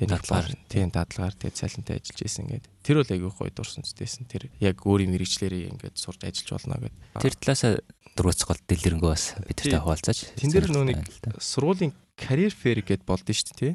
Тэгээ 0.00 0.10
дадлаар 0.16 0.48
тийм 0.70 0.88
дадлагаар 0.94 1.34
тэгээ 1.34 1.58
цалинтай 1.58 1.94
ажиллаж 1.98 2.20
исэн 2.22 2.46
гэдэг. 2.48 2.72
Тэр 2.80 2.96
бол 3.02 3.10
айгүй 3.10 3.30
гоё 3.34 3.50
дурсан 3.52 3.84
зүтэйсэн. 3.84 4.30
Тэр 4.30 4.48
яг 4.62 4.80
өөрийн 4.86 5.12
мэрэгчлэрээ 5.12 5.70
ингээд 5.76 5.96
сурж 5.98 6.24
ажиллаж 6.24 6.50
болно 6.56 6.88
гэдэг. 6.88 7.20
Тэр 7.20 7.34
талаасаа 7.36 7.72
дургуйц 8.16 8.40
гол 8.46 8.60
дэлгэрэнгүй 8.64 9.10
бас 9.10 9.34
бидэртэй 9.44 9.80
хуваалцаж. 9.82 10.18
Тэн 10.38 10.50
дээр 10.54 10.70
нэг 10.72 11.04
сургуулийн 11.36 11.92
career 12.20 12.52
fair 12.52 12.80
гэдээ 12.84 13.08
болдсон 13.08 13.32
шүү 13.34 13.56
дээ 13.56 13.74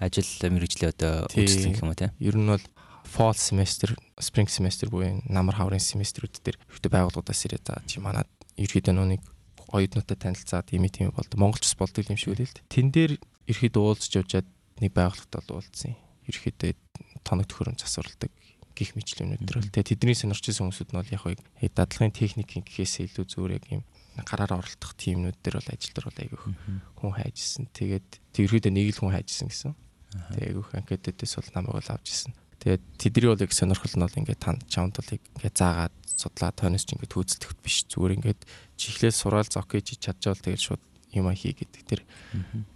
Ажил 0.00 0.28
мэрэгжлийн 0.40 0.92
одоо 0.92 1.28
үйлчлэг 1.28 1.80
юм 1.84 1.92
уу 1.92 1.98
тий. 1.98 2.10
Ер 2.20 2.36
нь 2.40 2.48
бол 2.48 2.64
fall 3.04 3.36
semester, 3.36 3.94
spring 4.18 4.48
semester 4.48 4.90
буюу 4.90 5.20
намар 5.28 5.60
хаврын 5.60 5.80
семестрүүд 5.80 6.40
дээр 6.40 6.58
ихтэй 6.72 6.90
байгууллагуудаас 6.90 7.44
ирээд 7.46 7.64
за 7.68 7.78
чи 7.86 8.00
манад 8.00 8.28
ерөөдөө 8.56 8.94
нүг 8.96 9.22
оюутнуудтай 9.70 10.16
танилцаад 10.18 10.72
юм 10.72 10.88
тийм 10.88 11.12
болд. 11.14 11.32
Монголчс 11.36 11.76
болдог 11.78 12.06
юм 12.08 12.18
шиг 12.18 12.34
үлээ 12.34 12.48
л. 12.48 12.58
Тэн 12.70 12.90
дээр 12.90 13.18
ерөөдөө 13.50 13.82
уулзч 13.82 14.12
явжаад 14.18 14.48
нэг 14.80 14.92
байгууллагад 14.94 15.34
бол 15.50 15.60
уулзсан. 15.60 15.94
Ерөөдөө 16.30 16.72
тоног 17.26 17.46
төхөөрөм 17.50 17.76
засварладаг 17.78 18.30
гих 18.74 18.94
мэтлэмнүүд 18.98 19.42
төр 19.46 19.58
л. 19.62 19.70
Тэгээ 19.70 19.90
тэдний 19.94 20.18
сонирч 20.18 20.50
ирсэн 20.50 20.66
хүмүүсүүд 20.66 20.90
нь 20.90 20.98
бол 20.98 21.14
яг 21.14 21.22
хөө 21.22 21.34
дадлагын 21.74 22.14
техникийн 22.14 22.66
гэхээс 22.66 23.06
илүү 23.06 23.24
зүгээр 23.30 23.56
яг 23.58 23.66
юм 23.70 23.82
гараар 24.22 24.58
оролдох 24.58 24.92
тиймнүүд 24.98 25.38
дээр 25.42 25.58
бол 25.58 25.72
ажил 25.74 25.94
дээр 25.94 26.06
бол 26.10 26.22
айгүй 26.22 26.40
хүн 26.98 27.12
хайжсэн. 27.14 27.64
Тэгээд 27.70 28.08
тэрхүүдээ 28.34 28.72
нэг 28.74 28.86
л 28.94 29.00
хүн 29.02 29.14
хайжсэн 29.14 29.48
гэсэн. 29.50 29.72
Тэгээ 30.34 30.50
айгүй 30.54 30.64
анкетэтээс 30.74 31.34
бол 31.38 31.50
намайг 31.54 31.74
бол 31.78 31.90
авч 31.94 32.06
ирсэн. 32.10 32.32
Тэгээд 32.64 32.84
тэдний 32.96 33.28
бол 33.28 33.44
яг 33.44 33.52
сонирхол 33.52 33.92
нь 33.92 34.04
бол 34.08 34.18
ингээд 34.24 34.40
танд 34.40 34.64
чамд 34.72 34.96
бол 34.96 35.12
ингээд 35.12 35.52
заагаад 35.52 35.94
судлаад 36.16 36.56
тооноос 36.56 36.88
ч 36.88 36.96
ингээд 36.96 37.12
хөөцөлдөхт 37.12 37.60
биш 37.60 37.84
зүгээр 37.92 38.16
ингээд 38.24 38.40
чихлээс 38.80 39.20
сураал 39.20 39.44
зок 39.44 39.68
хийж 39.68 40.00
чадчихвал 40.00 40.40
тэгээд 40.40 40.64
шууд 40.64 40.82
юм 41.14 41.30
хий 41.36 41.52
гэдэг 41.52 41.82
тэр. 41.84 42.02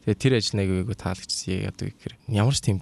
Тэгээд 0.05 0.21
тэр 0.21 0.33
ажил 0.39 0.57
нэг 0.61 0.69
айгүй 0.85 0.97
таалагдчихсан 0.97 1.73
яадаг 1.73 1.89
гэхээр 1.89 2.15
ямар 2.31 2.55
ч 2.55 2.61
тийм 2.63 2.79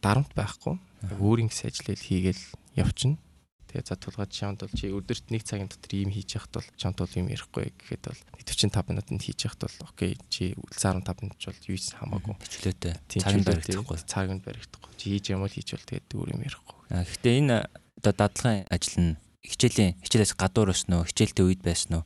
дарамт 0.00 0.32
байхгүй. 0.32 0.78
Өөрийн 1.18 1.50
гэсэн 1.52 1.74
ажил 1.74 1.98
хийгээл 1.98 2.44
явчихна. 2.78 3.20
Тэгээ 3.68 3.84
за 3.84 4.00
тулгаад 4.00 4.32
чамд 4.32 4.64
бол 4.64 4.72
чи 4.72 4.88
өдөрт 4.88 5.28
нэг 5.28 5.44
цагийн 5.44 5.68
дотор 5.68 5.92
ийм 5.92 6.08
хийж 6.08 6.40
яхад 6.40 6.56
бол 6.56 6.68
чамд 6.80 6.96
бол 7.04 7.18
юм 7.20 7.28
ярихгүй 7.28 7.68
гэхэд 7.76 8.08
бол 8.08 8.20
45 8.40 8.88
минутанд 8.88 9.20
хийж 9.20 9.44
яхад 9.44 9.68
бол 9.68 9.92
окей 9.92 10.16
чи 10.32 10.56
15 10.72 11.04
минут 11.20 11.36
бол 11.36 11.68
юу 11.68 11.76
ч 11.76 11.92
хамаагүй. 11.92 12.34
Хичлээтэй. 12.40 12.96
Цагийг 13.12 13.44
баригдахгүй. 13.44 14.00
Цагийг 14.08 14.40
баригдахгүй. 14.40 14.87
Чи 14.98 15.14
хийж 15.14 15.30
юм 15.30 15.46
бол 15.46 15.54
хийж 15.54 15.68
бол 15.72 15.86
тэгээд 15.86 16.08
өөр 16.12 16.28
юм 16.34 16.42
ярихгүй. 16.42 16.76
А 16.90 17.06
гэхдээ 17.06 17.34
энэ 17.38 17.56
одоо 18.02 18.12
дадлагын 18.12 18.66
ажил 18.66 18.98
нь 18.98 19.12
хичээлийн 19.46 19.96
хичээлээс 20.02 20.34
гадуур 20.34 20.74
өснө 20.74 21.06
үү? 21.06 21.08
Хичээлтэй 21.14 21.44
үед 21.46 21.62
байсан 21.62 22.02
уу? 22.02 22.04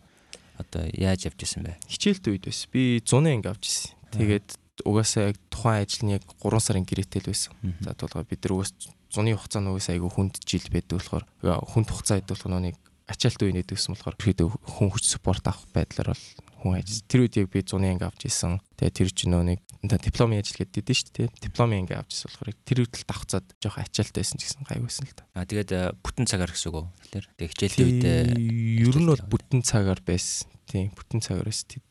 Одоо 0.60 0.84
яаж 0.92 1.26
явж 1.26 1.40
исэн 1.42 1.64
бэ? 1.64 1.80
Хичээлтэй 1.88 2.30
үед 2.36 2.44
байсан. 2.46 2.68
Би 2.70 3.00
100 3.00 3.32
анги 3.32 3.48
авч 3.48 3.64
исэн. 3.66 3.96
Тэгээд 4.12 4.48
угаасаа 4.84 5.32
яг 5.32 5.38
тухайн 5.48 5.82
ажил 5.82 6.04
нь 6.06 6.14
яг 6.16 6.24
3 6.38 6.60
сарын 6.60 6.84
гэрээтэй 6.84 7.20
л 7.24 7.30
байсан. 7.32 7.52
За 7.80 7.96
тулгаа 7.96 8.28
бид 8.28 8.44
нар 8.44 8.52
угаас 8.60 8.72
зуны 9.12 9.36
хугацаа 9.36 9.60
нугас 9.60 9.88
айгүй 9.92 10.08
хүнд 10.08 10.40
жил 10.44 10.66
байдаг 10.72 10.96
болохоор 11.00 11.24
хүнд 11.42 11.88
хугацаа 11.92 12.16
байдаг 12.20 12.36
болохоор 12.36 12.64
нэг 12.64 12.76
ачаалт 13.08 13.42
үе 13.44 13.52
нэдэгсэн 13.52 13.92
болохоор 13.92 14.16
ихэд 14.16 14.40
хүн 14.48 14.88
хүч 14.88 15.04
спорт 15.12 15.44
авах 15.44 15.68
байдлаар 15.76 16.16
бол 16.16 16.24
хүн 16.62 16.78
ажил. 16.78 17.02
Тэр 17.10 17.26
үед 17.26 17.34
яг 17.36 17.50
би 17.50 17.60
зуны 17.66 17.90
анги 17.90 18.06
авч 18.06 18.30
исэн. 18.30 18.62
Тэгээ 18.78 18.94
тэр 18.94 19.10
чинь 19.10 19.34
нөө 19.34 19.44
нэг 19.50 19.60
дипломын 19.82 20.38
ажил 20.38 20.62
гэдэг 20.62 20.82
дээ 20.86 20.96
шүү 20.96 21.12
дээ. 21.18 21.28
Дипломын 21.42 21.82
анги 21.82 21.98
авч 21.98 22.14
исэн 22.14 22.30
болохоор 22.30 22.50
тэр 22.62 22.78
үед 22.86 22.94
л 22.94 23.08
давхцаад 23.10 23.46
жоох 23.58 23.76
ачаалт 23.82 24.14
байсан 24.14 24.38
ч 24.38 24.46
гэсэн 24.46 24.62
гайвбайсан 24.70 25.06
л 25.10 25.16
та. 25.18 25.26
Аа 25.34 25.46
тэгээд 25.50 25.70
э, 25.74 25.80
бүтэн 25.98 26.26
цагаар 26.30 26.54
гэсэн 26.54 26.70
үг 26.70 26.76
үү? 26.78 26.86
Тэр 27.10 27.24
тэг 27.34 27.48
хичээлтэй 27.50 27.86
үед 27.90 28.06
ер 28.86 28.96
нь 29.02 29.10
бол 29.10 29.24
бүтэн 29.26 29.60
цагаар 29.66 30.00
байсан. 30.06 30.46
Тийм 30.70 30.94
бүтэн 30.94 31.20
цагаар 31.20 31.50
байсан. 31.50 31.66
Тэд 31.66 31.82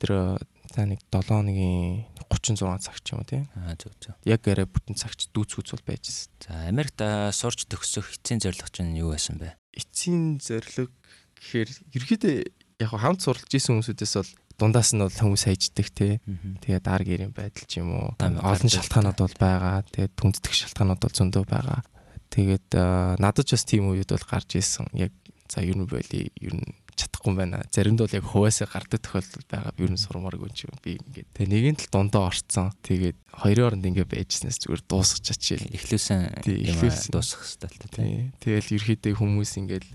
за 0.72 0.88
нэг 0.88 1.04
7 1.12 1.28
хоногийн 1.28 2.08
36 2.32 2.63
цаг 2.80 2.98
ч 3.04 3.12
юм 3.12 3.20
уу 3.20 3.28
тийм. 3.28 3.44
Аа 3.60 3.75
зөв 3.75 3.92
зөв. 4.00 4.16
Яг 4.24 4.48
арай 4.48 4.63
бүтэн 4.63 4.96
цагч 4.96 5.28
дүүцгүүц 5.36 5.75
бол 5.75 5.88
байжсэн. 5.92 6.32
За 6.48 6.72
Америкт 6.72 6.96
сурч 7.36 7.68
төгсөх 7.68 8.08
эцсийн 8.16 8.40
зорилго 8.40 8.72
чинь 8.72 8.96
юу 8.96 9.12
байсан 9.12 9.36
бэ? 9.36 9.60
Эцсийн 9.75 10.40
зорилго 10.40 10.88
гэхээр 11.36 11.70
ерөөдөө 11.92 12.36
яг 12.82 12.92
хамт 12.96 13.22
суралж 13.22 13.51
исэн 13.51 13.78
хүмүүсээс 13.78 14.16
бол 14.16 14.32
дундаас 14.62 14.94
нь 14.94 15.01
бол 15.01 15.10
хүмүүс 15.10 15.50
хайждаг 15.50 15.88
тий. 15.89 16.22
Тэгээд 16.62 16.86
дар 16.86 17.01
гэрийн 17.01 17.34
байдал 17.34 17.65
ч 17.65 17.82
юм 17.82 17.98
уу. 17.98 18.13
Олон 18.22 18.70
шалтгаанууд 18.70 19.18
бол 19.18 19.38
байгаа. 19.41 19.82
Тэгээд 19.89 20.13
түнцдэг 20.13 20.53
шалтгаанууд 20.53 21.01
бол 21.01 21.18
зөндөө 21.18 21.44
байгаа. 21.50 21.82
Тэгээд 22.30 22.70
надад 23.18 23.46
ч 23.50 23.58
бас 23.58 23.65
тийм 23.65 23.89
үед 23.89 24.13
бол 24.13 24.30
гарч 24.30 24.62
ирсэн. 24.62 24.86
Яг 24.94 25.12
за 25.50 25.65
ер 25.65 25.75
нь 25.75 25.89
байли 25.89 26.30
ер 26.38 26.53
нь 26.53 26.70
чадах 26.96 27.22
байхгүй 27.25 27.32
юм 27.34 27.38
байна. 27.41 27.65
Заримд 27.74 28.00
бол 28.00 28.15
яг 28.15 28.25
хуваасаа 28.30 28.68
гардаг 28.70 29.01
тохиолдол 29.01 29.46
байгаа. 29.50 29.74
Юу 29.82 29.89
н 29.89 29.98
сурмааргүй 29.98 30.50
юм 30.53 30.77
би 30.84 30.96
ингээд. 31.01 31.27
Тэгээ 31.34 31.51
нэгэн 31.51 31.77
тал 31.82 31.91
дундаа 31.91 32.30
орцсон. 32.30 32.72
Тэгээд 32.86 33.18
хоёрын 33.41 33.68
оронд 33.68 33.86
ингээд 33.89 34.12
байжснаас 34.12 34.62
зүгээр 34.62 34.84
дуусгачаа 34.86 35.38
чи 35.41 35.58
эхлүүлсэн 35.58 36.20
юм 36.46 36.77
дуусгах 37.12 37.44
хэрэгтэй 37.50 37.89
тий. 37.89 38.32
Тэгэл 38.39 38.75
ерхийдээ 38.77 39.13
хүмүүс 39.18 39.51
ингээд 39.60 39.88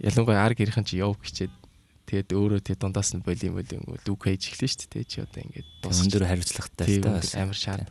ялангуяа 0.00 0.46
ар 0.46 0.54
гэрхэн 0.56 0.86
чи 0.86 1.02
яв 1.02 1.18
гэчээд 1.18 1.52
тэгээд 2.10 2.34
өөрөө 2.34 2.60
тэг 2.66 2.76
дундаас 2.82 3.14
нь 3.14 3.22
боли 3.22 3.48
боли 3.54 3.78
дүүк 4.02 4.22
хийж 4.26 4.50
эхлэн 4.50 4.66
шүү 4.66 4.90
дээ. 4.90 5.06
Чи 5.06 5.22
одоо 5.22 5.40
ингээд 5.46 5.68
өндөр 5.86 6.26
хариуцлагатай 6.26 6.86
дээ. 6.98 7.38
Амар 7.38 7.54
шаар. 7.54 7.86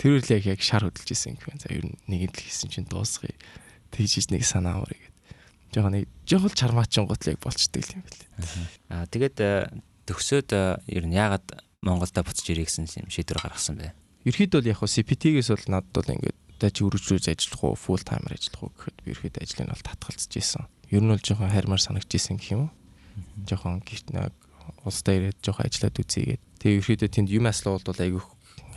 Тэр 0.00 0.16
үл 0.16 0.32
яг 0.32 0.44
яг 0.48 0.60
шар 0.64 0.88
хөдөлж 0.88 1.12
исэн 1.12 1.36
гэх 1.36 1.52
юм. 1.52 1.60
За 1.60 1.68
ер 1.68 1.84
нь 1.84 2.00
нэгэн 2.08 2.32
л 2.32 2.40
хийсэн 2.40 2.72
чинь 2.72 2.88
дуусгая. 2.88 3.36
Тэгж 3.92 4.32
нэг 4.32 4.48
санаа 4.48 4.80
аварыг 4.80 5.08
жоохон 5.72 5.92
нэг 6.00 6.08
жоохон 6.24 6.54
чармаачин 6.56 7.04
готлыг 7.04 7.38
болчдөг 7.44 7.84
юм 7.92 8.02
бэл. 8.04 8.24
Аа 8.88 9.04
тэгээд 9.04 9.36
э, 9.40 9.68
төгсөөд 10.08 10.50
э, 10.56 10.80
ер 10.88 11.04
нь 11.04 11.16
яагаад 11.16 11.44
Монголда 11.84 12.24
буцаж 12.24 12.48
ирэх 12.48 12.72
гэсэн 12.72 12.88
юм 13.04 13.12
шийдвэр 13.12 13.44
гаргасан 13.44 13.76
бэ? 13.76 13.92
Ерхэд 14.24 14.56
бол 14.56 14.66
яг 14.66 14.80
CPT-гээс 14.80 15.52
бол 15.52 15.66
надад 15.68 15.92
бол 15.92 16.14
ингээд 16.16 16.72
чи 16.72 16.82
үргэлжлүүлж 16.82 17.26
ажиллах 17.30 17.62
уу, 17.62 17.76
full 17.78 18.02
timer 18.02 18.34
ажиллах 18.34 18.62
уу 18.64 18.72
гэхэд 18.74 18.98
би 19.04 19.12
ерхэд 19.12 19.36
ажлыг 19.38 19.68
бол 19.68 19.84
татгалзаж 19.84 20.32
исэн. 20.34 20.64
Ер 20.90 21.04
нь 21.04 21.12
бол 21.12 21.22
жоохон 21.22 21.52
харьмаар 21.52 21.82
санагдчихсэн 21.84 22.40
гэх 22.40 22.52
юм 22.56 22.60
уу? 22.66 22.72
Жоохон 23.48 23.82
гихт 23.84 24.12
нэг 24.12 24.34
улсдаа 24.84 25.14
ирээд 25.16 25.38
жоохон 25.42 25.66
ажиллаад 25.66 25.96
үзье 25.98 26.22
гээд. 26.24 26.42
Тэгээ 26.58 26.78
ерхэдөө 26.80 27.08
тэнд 27.08 27.28
юм 27.32 27.46
аслуулд 27.48 27.86
бол 27.86 28.00
айгүй 28.00 28.22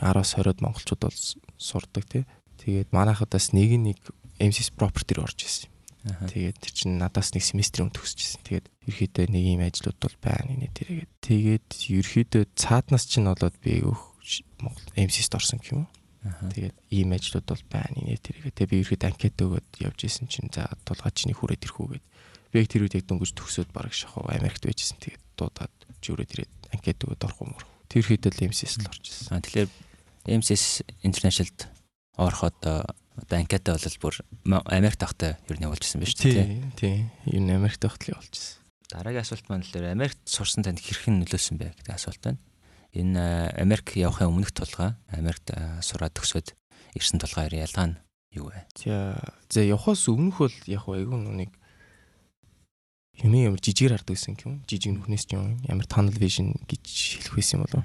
10-аас 0.02 0.34
20-од 0.38 0.60
монголчууд 0.62 1.02
бол 1.02 1.20
сурдаг 1.58 2.04
тий. 2.10 2.24
Тэгээд 2.62 2.90
манайхадаас 2.94 3.54
нэг 3.54 3.70
нэг 3.78 3.98
MCS 4.38 4.74
property 4.74 5.18
руу 5.18 5.26
орж 5.26 5.46
исэн. 5.46 5.70
Тэгээд 6.02 6.58
тэр 6.58 6.72
чинь 6.74 6.98
надаас 6.98 7.30
нэг 7.30 7.46
семестр 7.46 7.86
өмнө 7.86 7.94
төгсчихсэн. 7.94 8.42
Тэгээд 8.42 8.66
ерөөхдөө 8.90 9.26
нэг 9.30 9.44
юм 9.46 9.62
ажлууд 9.62 9.98
бол 10.02 10.16
байна 10.18 10.52
нэ 10.58 10.74
тэргээд. 10.74 11.10
Тэгээд 11.22 11.68
ерөөхдөө 11.70 12.42
цааднаас 12.58 13.06
чинь 13.06 13.30
болоод 13.30 13.54
би 13.62 13.86
өөх 13.86 14.02
Монгол 14.58 14.88
МС-ст 14.98 15.30
орсон 15.38 15.62
юм. 15.70 15.86
Тэгээд 16.22 16.74
ийм 16.90 17.14
ажлууд 17.14 17.46
бол 17.46 17.64
байна 17.70 17.98
нэ 18.02 18.18
тэргээд. 18.18 18.54
Тэгээд 18.58 18.72
би 18.74 18.82
ерөөд 18.82 19.02
анкет 19.06 19.38
өгөөд 19.38 19.68
явж 19.86 19.98
исэн 20.02 20.26
чинь 20.26 20.50
за 20.50 20.66
тулгаач 20.82 21.22
нэг 21.30 21.38
хүрээд 21.38 21.70
ирэх 21.70 21.78
үү 21.78 21.88
гэд. 21.98 22.04
Би 22.52 22.60
яг 22.60 22.68
тэр 22.68 22.84
үед 22.84 22.96
яг 23.00 23.08
дөнгөж 23.08 23.32
төгсөөд 23.32 23.72
бараг 23.72 23.96
шахав 23.96 24.28
Америкт 24.28 24.60
байжсэн. 24.60 25.00
Тэгээд 25.00 25.24
дуудаад 25.40 25.72
жирээд 26.04 26.32
ирээд 26.36 26.52
анкет 26.76 27.00
өгөөд 27.00 27.24
орох 27.24 27.40
юм 27.40 27.56
уу. 27.56 27.64
Тэр 27.88 28.04
хэд 28.04 28.28
л 28.28 28.44
МС-ст 28.52 28.84
л 28.84 28.92
орж 28.92 29.04
исэн. 29.08 29.40
Тэгэхээр 29.40 29.70
МС 30.36 30.84
International-д 31.00 31.72
ороход 32.20 32.60
одоо 32.60 33.36
анкетаа 33.40 33.80
бол 33.80 33.96
бүр 34.04 34.16
Америк 34.68 34.96
тахтай 35.00 35.40
ер 35.48 35.56
нь 35.56 35.64
явуулж 35.64 35.80
ирсэн 35.80 36.00
байж 36.04 36.12
тээ. 36.12 36.60
Тий. 36.76 37.08
Ер 37.32 37.40
нь 37.40 37.52
Америк 37.56 37.80
тахтай 37.80 38.12
явуулж 38.12 38.36
ирсэн. 38.36 38.60
Дараагийн 38.92 39.24
асуулт 39.24 39.46
маань 39.48 39.64
л 39.64 39.72
Америкт 39.88 40.20
сурсан 40.28 40.64
танд 40.64 40.80
хэрхэн 40.80 41.24
нөлөөсөн 41.24 41.56
бэ 41.56 41.72
гэдэг 41.72 41.96
асуулт 41.96 42.20
байна. 42.20 42.40
Энэ 42.92 43.56
Америк 43.56 43.96
явахын 43.96 44.28
өмнөх 44.28 44.52
тулгаа 44.52 45.00
Америкт 45.08 45.52
сураад 45.80 46.12
төгсөөд 46.12 46.52
ирсэн 47.00 47.20
тулгаа 47.20 47.48
ялгаа 47.48 47.96
нь 47.96 47.96
юу 48.36 48.52
вэ? 48.52 48.68
За 48.76 49.16
за 49.48 49.64
явахаас 49.64 50.08
өмнөх 50.08 50.44
бол 50.44 50.56
яг 50.68 50.84
айгүй 50.84 51.16
нүг 51.16 51.52
юм 53.22 53.32
ямар 53.38 53.60
жижигэр 53.62 53.96
хардаг 53.96 54.14
байсан 54.18 54.36
юм. 54.42 54.62
Жижиг 54.66 54.92
нүхнээс 54.98 55.24
ч 55.30 55.38
юм 55.38 55.62
ямар 55.66 55.86
tunnel 55.86 56.18
vision 56.18 56.58
гэж 56.66 56.84
хэлэх 57.22 57.34
байсан 57.38 57.54
юм 57.58 57.64
болов. 57.64 57.84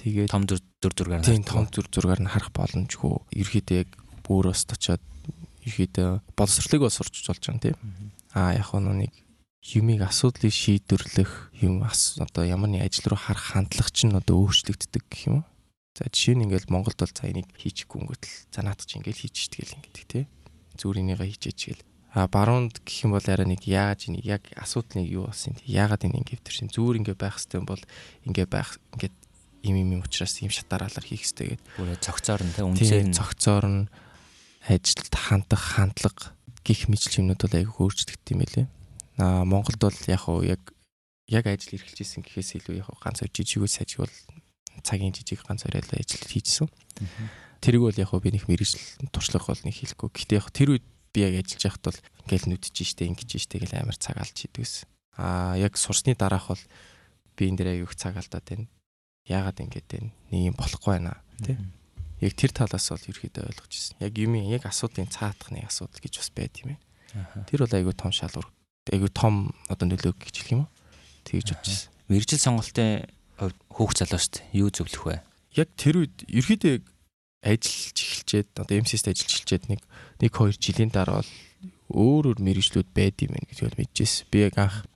Тэгээд 0.00 0.32
том 0.32 0.44
зүр 0.48 0.60
зургаар 0.80 1.24
тийм 1.24 1.44
том 1.44 1.68
зүр 1.68 1.86
зургаар 1.92 2.20
нь 2.24 2.32
харах 2.32 2.52
боломжгүй. 2.52 3.20
Ерхийдээ 3.36 3.84
яг 3.84 3.90
бөөрөөс 4.24 4.68
очоод 4.68 5.04
ерхийдээ 5.64 6.20
боловсролыг 6.36 6.82
бол 6.84 6.92
сурч 6.92 7.24
болж 7.24 7.42
байгаа 7.44 7.62
тийм. 7.72 7.76
Аа 8.32 8.56
яг 8.56 8.68
нэг 8.72 9.12
юмыг 9.64 10.04
асуудлыг 10.04 10.52
шийдвэрлэх 10.52 11.52
юм 11.64 11.80
одоо 11.84 12.44
ямар 12.44 12.68
нэг 12.68 12.84
ажил 12.84 13.16
руу 13.16 13.20
харах 13.20 13.56
хандлага 13.56 13.88
чинь 13.96 14.12
одоо 14.12 14.44
өөрчлөгддөг 14.44 15.04
гэх 15.08 15.22
юм. 15.32 15.48
За 15.96 16.04
жишээ 16.04 16.36
нь 16.36 16.44
ингээл 16.44 16.68
Монголд 16.68 17.00
бол 17.00 17.08
за 17.16 17.24
энийг 17.32 17.48
хийчихгүй 17.56 18.04
өнгөтл 18.04 18.28
за 18.52 18.60
наадах 18.60 18.84
чинь 18.84 19.00
ингээл 19.00 19.24
хийчихдэг 19.24 19.72
ингээд 19.72 20.10
тий. 20.10 20.24
Зүгээр 20.76 21.00
энийгээ 21.00 21.28
хийчихэж 21.32 21.60
гээл. 21.64 21.82
А 22.14 22.30
баруунд 22.30 22.78
гэх 22.86 23.10
юм 23.10 23.18
бол 23.18 23.26
арай 23.26 23.42
нэг 23.42 23.66
яаж 23.66 24.06
энийг 24.06 24.22
яг 24.22 24.46
асуудал 24.54 25.02
нэг 25.02 25.10
юу 25.10 25.26
болсон 25.26 25.58
тий. 25.58 25.74
Яагаад 25.74 26.06
энэ 26.06 26.22
ингээд 26.22 26.46
тэр 26.46 26.54
шин 26.54 26.70
зүгээр 26.70 27.02
ингээд 27.02 27.18
байх 27.18 27.42
хэвээр 27.42 27.66
бол 27.66 27.84
ингээд 28.30 28.50
байх 28.54 28.78
ингээд 28.94 29.16
им 29.66 29.74
им 29.82 30.00
учраас 30.06 30.38
ийм 30.38 30.54
шатараалаар 30.54 31.02
хийх 31.02 31.26
хэрэгтэй 31.26 31.58
гэдэг. 31.58 31.66
Бүр 31.74 31.90
цогцоор 31.98 32.42
нь 32.46 32.54
тий 32.54 32.62
үнсээр 32.62 33.10
нь 33.10 33.18
цогцоор 33.18 33.66
нь 33.66 33.82
ажилд 34.62 35.10
хандах 35.10 35.62
хандлага 35.74 36.38
гих 36.62 36.86
мэтлэг 36.86 37.18
юмнууд 37.18 37.42
бол 37.42 37.58
айгүй 37.58 37.82
өөрчлөгддөг 37.82 38.30
юм 38.30 38.40
байлээ. 38.46 38.66
Аа 39.18 39.42
Монголд 39.42 39.80
бол 39.82 39.98
яг 40.06 40.22
уу 40.30 40.46
яг 40.46 40.62
яг 41.26 41.44
ажил 41.50 41.74
эрхэлж 41.74 41.98
исэн 41.98 42.22
гэхээс 42.22 42.62
илүү 42.62 42.78
яг 42.78 42.94
ганц 43.02 43.26
жижигөө 43.26 43.68
сажиг 43.68 44.06
бол 44.06 44.16
цагийн 44.86 45.10
жижиг 45.10 45.42
ганц 45.42 45.66
л 45.66 45.74
ажил 45.74 46.30
хийжсэн. 46.30 46.70
Тэрийг 47.58 47.82
бол 47.84 47.98
яг 47.98 48.12
би 48.22 48.30
нэг 48.30 48.46
мэрэгжил 48.46 48.80
туршлах 49.10 49.50
бол 49.50 49.62
нэг 49.66 49.74
хэлэхгүй. 49.76 50.08
Гэхдээ 50.14 50.38
яг 50.38 50.48
тэр 50.52 50.78
үед 50.78 50.86
би 51.14 51.22
яг 51.22 51.38
ажиллаж 51.38 51.62
байхад 51.62 51.84
бол 51.86 52.00
ингээл 52.26 52.48
нүдэж 52.50 52.76
штэ 52.82 53.06
ингэж 53.06 53.30
штэ 53.38 53.62
гэл 53.62 53.78
амар 53.78 53.94
цаг 53.94 54.18
алж 54.18 54.34
идвэс. 54.34 54.84
Аа 55.14 55.54
яг 55.54 55.78
сурсны 55.78 56.18
дараах 56.18 56.50
бол 56.50 56.64
би 57.38 57.46
энэ 57.46 57.62
дээр 57.62 57.70
аяг 57.78 57.88
их 57.88 57.94
цаг 57.94 58.18
алдаад 58.18 58.42
байна. 58.42 58.66
Яагаад 59.30 59.62
ингэж 59.62 59.86
байна? 59.86 60.10
Нэг 60.34 60.40
юм 60.50 60.56
болохгүй 60.58 60.98
байна 60.98 61.22
тий 61.38 61.56
яг 62.24 62.34
тэр 62.38 62.52
талаас 62.56 62.88
бол 62.88 63.08
ерөөдөө 63.10 63.44
ойлгож 63.52 63.72
ирсэн. 63.74 63.96
Яг 64.00 64.14
юм 64.16 64.36
яг 64.38 64.64
асуудлын 64.64 65.10
цаатахны 65.10 65.64
асуудал 65.66 66.00
гэж 66.00 66.14
бас 66.22 66.30
байд 66.32 66.54
юм 66.62 66.76
байна. 66.76 67.44
Тэр 67.50 67.66
бол 67.66 67.74
айгүй 67.74 67.94
том 67.94 68.12
шалгуур. 68.14 68.48
Айгүй 68.88 69.10
том 69.12 69.52
одоо 69.68 69.86
нөлөө 69.88 70.14
гэж 70.16 70.34
хэлэх 70.40 70.54
юм 70.54 70.64
уу? 70.64 70.70
Тэгж 71.28 71.48
бодож 71.52 71.68
ирсэн. 71.68 71.90
Мэргэжил 72.08 72.40
сонголтын 72.40 72.90
хүүхд 73.68 73.96
залуучд 74.04 74.34
юу 74.56 74.68
зөвлөх 74.72 75.04
вэ? 75.04 75.16
Яг 75.58 75.68
тэр 75.76 76.04
үед 76.04 76.16
ерөөдөө 76.28 76.74
ажиллаж 77.44 77.98
эхэлчээд 78.00 78.48
одоо 78.58 78.74
МСС-д 78.80 79.12
ажиллаж 79.12 79.32
эхэлчээд 79.36 79.64
нэг 79.68 79.80
1 80.18 80.32
2 80.32 80.56
жилийн 80.58 80.90
дараа 80.90 81.20
бол 81.20 81.32
өөр 81.92 82.24
өөр 82.32 82.38
мэрэгжлүүд 82.40 82.88
байд 82.96 83.20
юм 83.22 83.36
байна 83.36 83.48
гэж 83.52 83.58
мэдчихсэн. 83.76 84.26
Би 84.32 84.48
яг 84.48 84.56
анх 84.56 84.88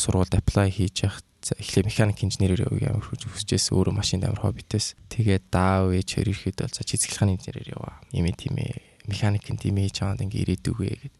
сургуульд 0.00 0.32
apply 0.32 0.72
хийж 0.72 1.04
За 1.42 1.58
эхлээ 1.58 1.90
механик 1.90 2.22
инженерээр 2.22 2.70
ямар 2.86 3.02
хүч 3.02 3.26
хүсчээс 3.26 3.74
өөрөө 3.74 3.98
машинд 3.98 4.22
амар 4.30 4.46
хоббитээс. 4.46 4.94
Тэгээд 5.10 5.50
даав 5.50 5.90
ээж 5.90 6.22
хоёр 6.22 6.30
ирэхэд 6.30 6.62
бол 6.62 6.70
за 6.70 6.86
чи 6.86 6.94
цэглэхааны 7.02 7.34
инженерээр 7.34 7.74
яваа. 7.74 7.98
Ийм 8.14 8.30
тийм 8.30 8.54
ээ. 8.62 8.78
Механикийн 9.10 9.58
тийм 9.58 9.82
ээ 9.82 9.90
чамд 9.90 10.22
ингээ 10.22 10.62
ирээдүгөө 10.62 10.86
гэд. 10.86 11.14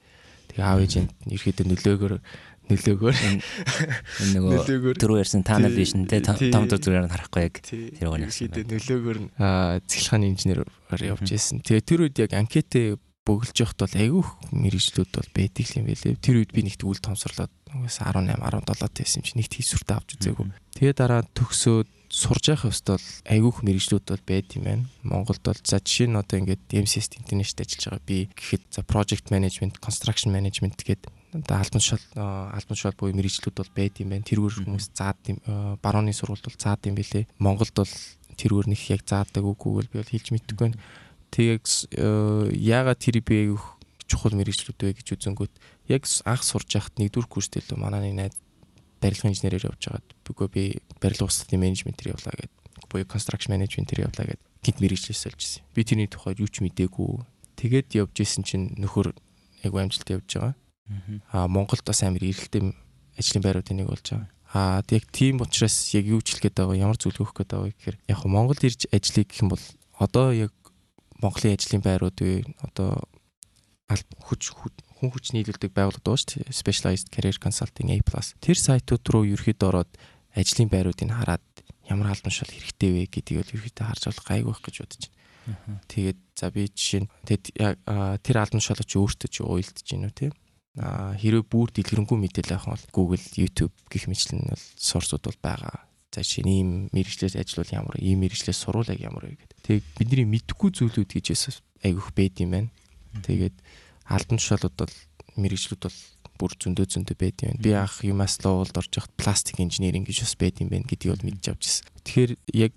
Тэгээ 0.54 0.62
аав 0.62 0.78
ээж 0.78 0.94
энд 1.02 1.11
ирэхэд 1.26 1.66
нөлөөгөөр 2.70 3.16
энэ 4.22 4.33
нөгөө 4.38 4.96
түрүү 5.03 5.18
ярьсан 5.22 5.42
tunnel 5.42 5.75
vision 5.75 6.07
те 6.07 6.22
том 6.22 6.68
зүрээр 6.70 7.09
нь 7.09 7.12
харахгүй 7.12 7.42
яг 7.42 7.55
тэр 7.62 8.07
үгээр 8.07 8.27
ярьсан. 8.29 8.53
Нөлөөгөөр 8.55 9.18
цэглэхааны 9.88 10.27
инженерээр 10.31 11.03
явж 11.11 11.27
исэн. 11.35 11.64
Тэгээ 11.66 11.83
тэр 11.83 12.01
үед 12.07 12.16
яг 12.22 12.33
анкетэ 12.38 13.01
бөглөж 13.22 13.57
явахд 13.62 13.79
бол 13.83 13.96
айгүй 13.98 14.25
мэрэгжлүүд 14.51 15.11
бол 15.14 15.31
байдаг 15.31 15.66
юм 15.79 15.87
байлээ. 15.87 16.18
Тэр 16.18 16.37
үед 16.42 16.51
би 16.51 16.61
нэгт 16.66 16.83
үл 16.83 16.98
томсорлоод 16.98 17.53
угсаа 17.70 18.11
18 18.11 18.35
17 18.35 18.98
тайсан 18.98 19.22
чи 19.22 19.38
нэгт 19.38 19.62
хийсвэртэй 19.62 19.94
авч 19.94 20.18
үзээгүй. 20.18 20.46
Тэгээ 20.75 20.94
дараа 20.98 21.22
төгсөөд 21.31 21.88
сурж 22.11 22.44
явах 22.51 22.66
хэвээр 22.66 22.98
бол 22.98 23.07
айгүйх 23.31 23.59
мэрэгжлүүд 23.62 24.07
бол 24.11 24.25
байд 24.27 24.48
юм 24.59 24.64
байна. 24.66 24.85
Монголд 25.07 25.42
бол 25.46 25.61
за 25.62 25.79
жишээ 25.79 26.11
нь 26.11 26.18
одоо 26.18 26.37
ингээд 26.42 26.66
DMCS 26.66 27.14
интернэшнт 27.22 27.62
ажиллаж 27.62 27.83
байгаа 27.88 28.05
би 28.05 28.18
гэхэд 28.35 28.62
за 28.75 28.81
project 28.83 29.31
management, 29.31 29.79
construction 29.79 30.35
management 30.35 30.83
гэдэг 30.83 31.21
одоо 31.33 31.57
албан 31.59 31.81
тушаал 31.81 32.05
албан 32.53 32.77
тушаал 32.77 32.97
буюу 32.97 33.16
мэрэгжлүүд 33.16 33.57
бол 33.57 33.73
байд 33.77 34.01
юм 34.05 34.12
байна. 34.12 34.29
Тэрүүр 34.29 34.53
хүмүүс 34.62 34.92
заад 34.92 35.21
юм 35.33 35.38
барууны 35.81 36.12
сургуульд 36.12 36.45
бол 36.45 36.61
заад 36.61 36.85
юм 36.85 36.97
билэ. 36.97 37.27
Монголд 37.40 37.73
бол 37.73 37.95
тэрүүр 38.37 38.68
нэг 38.68 38.81
яг 38.92 39.03
заадаг 39.09 39.45
үгүйг 39.45 39.88
би 39.92 40.01
бол 40.01 40.12
хэлж 40.12 40.29
мэдгүй 40.33 40.57
байна. 40.61 40.79
Тэгээс 41.33 41.88
э, 41.97 42.53
яагаад 42.53 43.01
тэр 43.01 43.25
би 43.25 43.57
чухал 44.05 44.37
мэрэгчлүүд 44.37 44.77
вэ 44.77 44.92
гэж 45.01 45.16
үзэнгүүт 45.16 45.55
яг 45.88 46.05
анх 46.29 46.45
сурж 46.45 46.68
яхад 46.77 47.01
нэгдүгээр 47.01 47.29
курстэй 47.33 47.64
л 47.64 47.81
манай 47.81 48.12
нэг 48.12 48.14
найз 48.29 48.37
барилгын 49.01 49.33
инженерээр 49.33 49.73
явж 49.73 49.88
байгаад 49.88 50.09
үгүй 50.29 50.49
би 50.53 50.62
барилга 51.01 51.27
устдын 51.27 51.61
менежментээр 51.64 52.12
явлаа 52.12 52.37
гэдэг. 52.37 52.59
Буюу 52.92 53.09
construction 53.09 53.57
management-ээр 53.57 54.07
явлаа 54.07 54.27
гэдэг. 54.29 54.45
Гинт 54.62 54.79
мэрэгчлээс 54.85 55.27
олж 55.33 55.40
ирсэн. 55.40 55.64
Би 55.73 55.83
тэрний 55.83 56.09
тухайд 56.12 56.38
юу 56.38 56.51
ч 56.53 56.61
мэдээгүй. 56.61 57.25
Тэгээд 57.57 57.88
явж 57.99 58.14
исэн 58.21 58.45
чинь 58.45 58.77
нөхөр 58.77 59.16
айгу 59.64 59.81
амжилт 59.81 60.12
явж 60.12 60.29
байгаа. 60.29 60.55
Аа 61.33 61.47
Монголд 61.49 61.85
бас 61.87 62.03
амар 62.03 62.25
эргэлтэй 62.25 62.75
ажлын 63.18 63.42
байруудын 63.42 63.77
нэг 63.83 63.88
болж 63.88 64.07
байгаа. 64.09 64.29
Аа 64.53 64.83
яг 64.90 65.05
тийм 65.12 65.40
учраас 65.40 65.95
яг 65.95 66.05
юу 66.07 66.21
ч 66.21 66.37
хэлэх 66.37 66.53
гээд 66.53 66.61
байгаа 66.61 66.77
ямар 66.77 66.99
зүйл 66.99 67.23
өгөх 67.23 67.37
гээд 67.40 67.51
байгаа 67.53 67.73
гэхээр 67.73 67.97
яг 68.09 68.21
Монголд 68.27 68.62
ирж 68.64 68.90
ажиллая 68.92 69.25
гэх 69.25 69.42
юм 69.42 69.51
бол 69.55 69.64
одоо 69.97 70.27
яг 70.35 70.53
Монголын 71.23 71.55
ажлын 71.57 71.83
байрууд 71.83 72.18
үе 72.21 72.42
одоо 72.61 73.07
хүч 73.92 74.42
хүн 74.53 75.09
хүч 75.11 75.35
нийлүүлдэг 75.35 75.71
байгууллага 75.75 76.05
доо 76.05 76.16
шүү 76.18 76.47
дээ. 76.47 76.55
Specialized 76.55 77.09
Career 77.14 77.37
Consulting 77.38 77.90
A+. 77.95 77.99
Тэр 78.42 78.59
сайтууд 78.59 79.05
руу 79.11 79.25
ерөөд 79.27 79.61
ороод 79.62 79.90
ажлын 80.35 80.71
байруудыг 80.71 81.11
хараад 81.11 81.45
ямар 81.87 82.14
албан 82.14 82.33
шал 82.33 82.49
хэрэгтэй 82.49 82.90
вэ 82.90 83.03
гэдгийг 83.11 83.38
бол 83.42 83.55
ерөөдөө 83.57 83.87
харж 83.87 84.03
болох 84.09 84.27
гайг 84.27 84.45
байх 84.47 84.61
гэж 84.62 84.77
бодож 84.81 85.03
байна. 85.07 85.81
Тэгээд 85.90 86.21
за 86.38 86.47
би 86.55 86.62
жишээ 86.71 87.01
нь 87.03 87.09
тэр 87.27 88.37
албан 88.38 88.62
шалч 88.62 88.90
өөртөө 88.95 89.29
чи 89.29 89.40
уйлдэж 89.42 89.87
гинүү 89.87 90.12
те. 90.14 90.31
Хэрвээ 90.72 91.44
бүр 91.44 91.68
дэлгэрэнгүй 91.68 92.16
мэдээлэл 92.16 92.56
авах 92.56 92.80
бол 92.80 92.87
Google, 92.96 93.24
YouTube 93.37 93.76
гэх 93.92 94.08
мэтлэн 94.08 94.48
бол 94.48 94.64
сорсууд 94.80 95.20
бол 95.28 95.40
байгаа. 95.44 95.85
За 96.08 96.24
жишээ 96.24 96.48
нь 96.48 96.52
ийм 96.52 96.70
мэрэгчлээс 96.96 97.37
ажиллавал 97.37 97.76
ямар, 97.85 97.96
ийм 98.00 98.24
мэрэгчлээс 98.24 98.56
сурвал 98.56 98.88
ямар 98.88 99.28
вэ 99.28 99.37
гэдэг. 99.37 99.58
Тэг 99.61 99.85
бидний 100.00 100.24
мэдхгүй 100.24 100.72
зүйлүүд 100.72 101.12
гэж 101.12 101.26
айгүйх 101.85 102.08
байд 102.16 102.40
юм 102.40 102.50
байна. 102.56 102.70
Тэгээд 103.20 103.56
албан 104.08 104.40
тушаалууд 104.40 104.76
бол 104.80 104.96
мэрэгчлүүд 105.37 105.82
бол 105.85 105.98
бүр 106.40 106.52
зөндөө 106.56 106.87
зөндөө 106.88 107.16
байд 107.20 107.37
юм 107.44 107.48
байна. 107.52 107.64
Би 107.64 107.70
анх 107.76 107.96
юмас 108.00 108.40
лоолд 108.40 108.76
орж 108.76 108.92
яхад 108.96 109.12
пластик 109.20 109.61
инженеринг 109.61 110.08
гэж 110.08 110.24
бас 110.24 110.35
байд 110.40 110.56
юм 110.64 110.72
байна 110.72 110.88
гэдгийг 110.88 111.12
бол 111.12 111.26
мэдж 111.28 111.44
авч 111.52 111.64
ирсэн. 111.68 111.85
Тэгэхээр 112.00 112.32
яг 112.56 112.76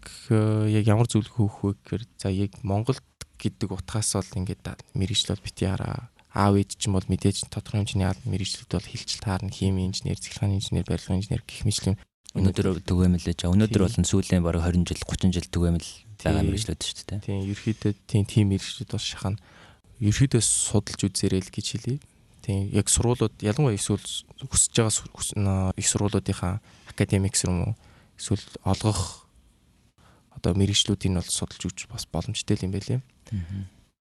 яг 0.67 0.85
ямар 0.87 1.07
зүйл 1.07 1.31
хөөх 1.31 1.55
вэ 1.63 1.71
гэхээр 1.79 2.03
за 2.19 2.27
яг 2.31 2.51
Монголд 2.59 3.03
гэдэг 3.39 3.71
утгаас 3.71 4.15
бол 4.19 4.39
ингээд 4.43 4.63
мэрэгчлэл 4.95 5.43
бити 5.43 5.67
хараа 5.67 6.11
аав 6.35 6.59
ээж 6.59 6.75
ч 6.75 6.91
юм 6.91 6.99
бол 6.99 7.07
мэдээж 7.07 7.47
тодорхой 7.47 7.87
хэмжээний 7.87 8.05
албан 8.11 8.29
мэрэгчлүүд 8.35 8.71
бол 8.75 8.91
хилжил 8.91 9.23
таарна, 9.23 9.49
хими 9.49 9.87
инженер, 9.87 10.19
цэглэгааны 10.19 10.59
инженер, 10.59 10.83
барилгын 10.83 11.23
инженер 11.23 11.43
гэх 11.47 11.63
мэтлэн 11.63 11.95
өнөөдөр 12.35 12.83
түгээмэл 12.83 13.23
гэж. 13.23 13.47
Өнөөдөр 13.47 13.81
бол 13.87 13.95
сүүлийн 13.95 14.43
бараг 14.43 14.67
20 14.67 14.83
жил, 14.83 14.99
30 15.07 15.31
жил 15.31 15.47
түгээмэл 15.47 15.89
байгаа 16.19 16.43
мэрэгчлүүд 16.43 16.81
шүү 16.83 17.07
дээ. 17.07 17.23
Тийм, 17.23 17.39
ерөөхдөө 17.47 17.93
тийм 18.11 18.23
тим 18.27 18.51
мэрэгчлүүд 18.51 18.91
бол 18.91 18.99
шахана 18.99 19.39
ерөөхдөө 20.03 20.43
судалж 20.43 21.01
үзээрэй 21.07 21.41
л 21.47 21.53
гэж 21.55 21.67
хэлье. 21.71 22.03
Тийм, 22.43 22.67
яг 22.75 22.91
сургуулиуд 22.91 23.39
ялангуяа 23.39 23.79
эсвэл 23.79 24.03
хүсэж 24.51 24.73
байгаа 24.75 25.71
их 25.79 25.87
сургуулиудынхаа 25.87 26.59
академикс 26.91 27.47
юм 27.47 27.55
уу 27.63 27.73
эсвэл 28.19 28.43
олгох 28.67 29.25
одоо 30.35 30.51
мэрэгчлүүдийг 30.59 31.15
бол 31.15 31.25
судалж 31.25 31.63
үзэж 31.63 31.87
бас 31.87 32.03
боломжтой 32.11 32.59
юм 32.59 32.75
байлээ. 32.75 32.99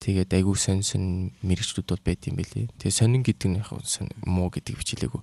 Тэгээд 0.06 0.38
айгүй 0.38 0.54
сонь 0.54 0.86
сонь 0.86 1.34
мэрэгчлүүд 1.42 1.90
бол 1.90 2.04
байд 2.06 2.22
юм 2.30 2.38
бэлээ. 2.38 2.70
Тэгээ 2.78 2.94
сонин 2.94 3.26
гэдэг 3.26 3.50
нь 3.50 3.58
яг 3.58 3.74
муу 4.22 4.54
гэдэг 4.54 4.78
бичилээгүй. 4.78 5.22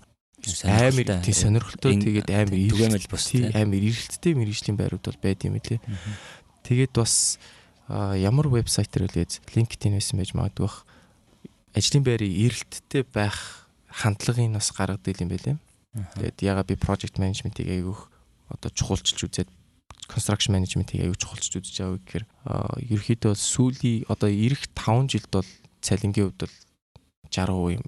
Амар 0.67 1.23
тий 1.23 1.31
сонирхолтой 1.31 2.03
тэгээд 2.03 2.35
амар 2.35 2.59
түгээмэл 2.59 3.07
бас 3.07 3.31
амар 3.31 3.79
эргэлттэй 3.79 4.35
мэрэгжлийн 4.35 4.75
байрууд 4.75 5.07
бол 5.07 5.23
байд 5.23 5.47
юм 5.47 5.55
лээ. 5.63 5.79
Тэгээд 6.67 6.99
бас 6.99 7.39
ямар 7.87 8.51
вебсайтер 8.51 9.07
үлээж 9.07 9.47
LinkedIn 9.55 9.95
байсан 9.95 10.19
байж 10.19 10.35
магадгүй 10.35 10.67
бах. 10.67 10.83
Ажлын 11.79 12.03
байрыг 12.03 12.35
эргэлттэй 12.35 13.07
байх 13.07 13.71
хандлагыг 13.87 14.51
бас 14.51 14.75
гаргадаг 14.75 15.15
юм 15.23 15.31
байлээ. 15.31 15.63
Тэгээд 16.19 16.39
яга 16.43 16.67
би 16.67 16.75
project 16.75 17.23
management-ийг 17.23 17.71
айгүйх 17.71 18.11
одоо 18.51 18.71
чухалчилж 18.75 19.31
үзээд 19.31 19.51
construction 20.11 20.53
management-ийг 20.57 21.07
аягүй 21.07 21.19
чухалч 21.19 21.53
үзэж 21.53 21.77
байгаа 21.79 21.99
гэхээр 22.03 22.25
ерөөхдөө 22.91 23.35
сүүлийн 23.39 24.07
одоо 24.11 24.31
ирэх 24.31 24.67
5 24.75 25.13
жилд 25.13 25.31
бол 25.31 25.51
цалингийн 25.83 26.31
хувьд 26.31 26.41
бол 26.47 26.57
60% 27.31 27.79
юм 27.79 27.85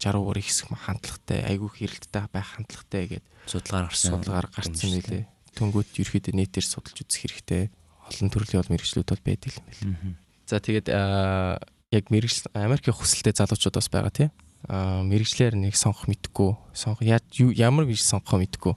60% 0.00 0.40
их 0.40 0.46
хэсэг 0.48 0.68
хандлагатай 0.72 1.40
айгүй 1.44 1.70
хэрэлттэй 1.76 2.24
байх 2.32 2.48
хандлагатай 2.56 3.04
гэдэг 3.20 3.30
судалгаар 3.50 3.86
гарсан 3.92 4.10
судалгаар 4.16 4.48
гарсан 4.48 4.90
нэлээ. 4.96 5.24
Төнгөт 5.58 5.90
ерөөхдөө 6.00 6.34
нийтээр 6.40 6.66
судалж 6.66 6.96
үзэх 7.04 7.20
хэрэгтэй. 7.28 7.68
Олон 8.08 8.30
төрлийн 8.32 8.60
бол 8.64 8.72
мэрэгчлүүд 8.72 9.08
бол 9.12 9.26
байдаг 9.26 9.52
юм 9.52 9.64
байна. 9.68 10.16
За 10.48 10.56
тэгээд 10.56 10.88
яг 10.88 12.04
мэрэгч 12.08 12.48
Америкийн 12.56 12.96
хүсэлтэй 12.96 13.34
залуучууд 13.36 13.76
бас 13.76 13.90
байгаа 13.92 14.14
тийм. 14.14 14.30
Мэрэгчлэр 14.70 15.58
нэг 15.58 15.76
сонгох 15.76 16.08
мэдгүй, 16.08 16.56
сонгох 16.72 17.04
ямар 17.04 17.84
мэрэгч 17.84 18.06
сонгохоо 18.06 18.40
мэдгүй 18.40 18.74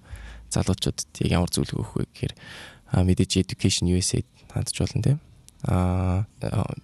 залуучуудад 0.53 1.09
ямар 1.25 1.49
зүйл 1.49 1.73
өгөх 1.73 1.93
вэ 1.97 2.05
гэхээр 2.13 2.33
мэдээж 2.93 3.41
education 3.41 3.89
USA 3.89 4.21
хандж 4.53 4.77
болно 4.77 5.01
тийм. 5.01 5.19
Аа 5.65 6.25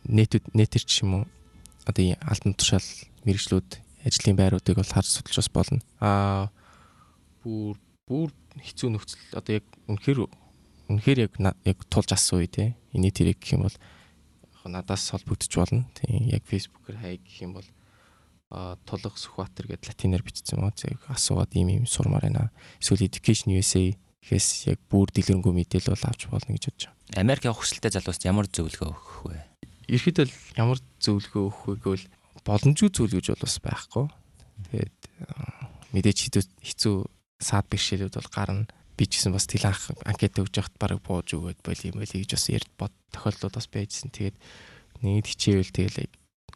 нийт 0.10 0.42
нийтэр 0.54 0.84
ч 0.84 1.06
юм 1.06 1.22
уу 1.22 1.26
одоо 1.86 2.18
алтан 2.26 2.58
тушаал 2.58 2.90
мэрэгчлүүд 3.26 3.70
ажлын 4.06 4.38
байруудыг 4.40 4.76
бол 4.82 4.94
харж 4.94 5.10
судалж 5.14 5.38
бас 5.38 5.50
болно. 5.54 5.82
Аа 6.02 6.50
бүр 7.44 7.78
бүр 8.10 8.30
хэцүү 8.58 8.90
нөхцөл 8.90 9.38
одоо 9.38 9.62
яг 9.62 9.66
үнэхээр 9.86 10.20
үнэхээр 10.90 11.20
яг 11.30 11.34
яг 11.66 11.78
тулж 11.94 12.10
асан 12.16 12.42
үе 12.42 12.50
те. 12.50 12.76
Эний 12.94 13.14
тэрэг 13.14 13.38
гэх 13.38 13.54
юм 13.60 13.70
бол 13.70 13.78
надаас 14.66 15.14
холбогдож 15.14 15.54
болно. 15.54 15.86
Тийм 15.94 16.30
яг 16.30 16.44
фэйсбүүкээр 16.50 16.98
хай 16.98 17.22
гэх 17.22 17.38
юм 17.46 17.54
бол 17.58 17.68
тулга 18.50 19.14
Сүхбаатар 19.14 19.70
гэдэг 19.70 19.94
латинаар 19.94 20.26
бичсэн 20.26 20.58
маа 20.58 20.74
зэрэг 20.74 21.06
асуугаад 21.06 21.54
ийм 21.54 21.70
ийм 21.70 21.86
сурмаар 21.86 22.26
байна. 22.26 22.50
Эсвэл 22.82 23.06
education 23.06 23.54
USA 23.54 23.94
гэхээс 24.26 24.74
яг 24.74 24.80
бүр 24.90 25.14
дэлгэрэнгүй 25.14 25.54
мэдээлэл 25.54 25.94
бол 25.94 26.10
авч 26.10 26.22
болно 26.34 26.58
гэж 26.58 26.64
бодож 26.74 26.84
байна. 26.90 27.22
Америк 27.22 27.46
явах 27.46 27.62
хүсэлтэй 27.62 27.94
залуус 27.94 28.26
ямар 28.26 28.50
зөвлөгөө 28.50 28.90
өгөх 28.90 29.18
вэ? 29.30 29.38
Ерхэд 29.90 30.18
л 30.26 30.34
ямар 30.58 30.82
зөвлөгөө 30.98 31.44
өгөх 31.46 31.62
вэ 31.70 31.76
гэвэл 31.78 32.06
боломжгүй 32.42 32.90
зүйл 32.90 33.14
гэж 33.22 33.26
бол 33.38 33.46
бас 33.46 33.58
байхгүй. 33.62 34.06
Тэгээд 34.70 34.98
мэдээж 35.94 36.18
хэцүү 36.26 36.44
хэцүү 36.62 36.96
саад 37.38 37.66
бэрхшээлүүд 37.70 38.18
бол 38.18 38.34
гарна. 38.34 38.70
Би 38.98 39.06
ч 39.08 39.22
гэсэн 39.22 39.34
бас 39.34 39.46
тэл 39.48 39.66
анх 39.70 39.94
анкет 40.04 40.42
өгж 40.42 40.54
яхад 40.60 40.76
барыг 40.82 41.00
бууж 41.06 41.32
өгөөд 41.32 41.62
боли 41.64 41.90
юм 41.90 42.02
байли 42.04 42.20
гэж 42.20 42.32
бас 42.36 42.46
ярд 42.52 42.72
бод 42.76 42.94
тохиолдлууд 43.16 43.56
бас 43.56 43.68
байжсэн. 43.72 44.12
Тэгээд 44.12 44.38
нэгд 45.06 45.28
хичээвэл 45.32 45.72
тэгэл 45.72 46.12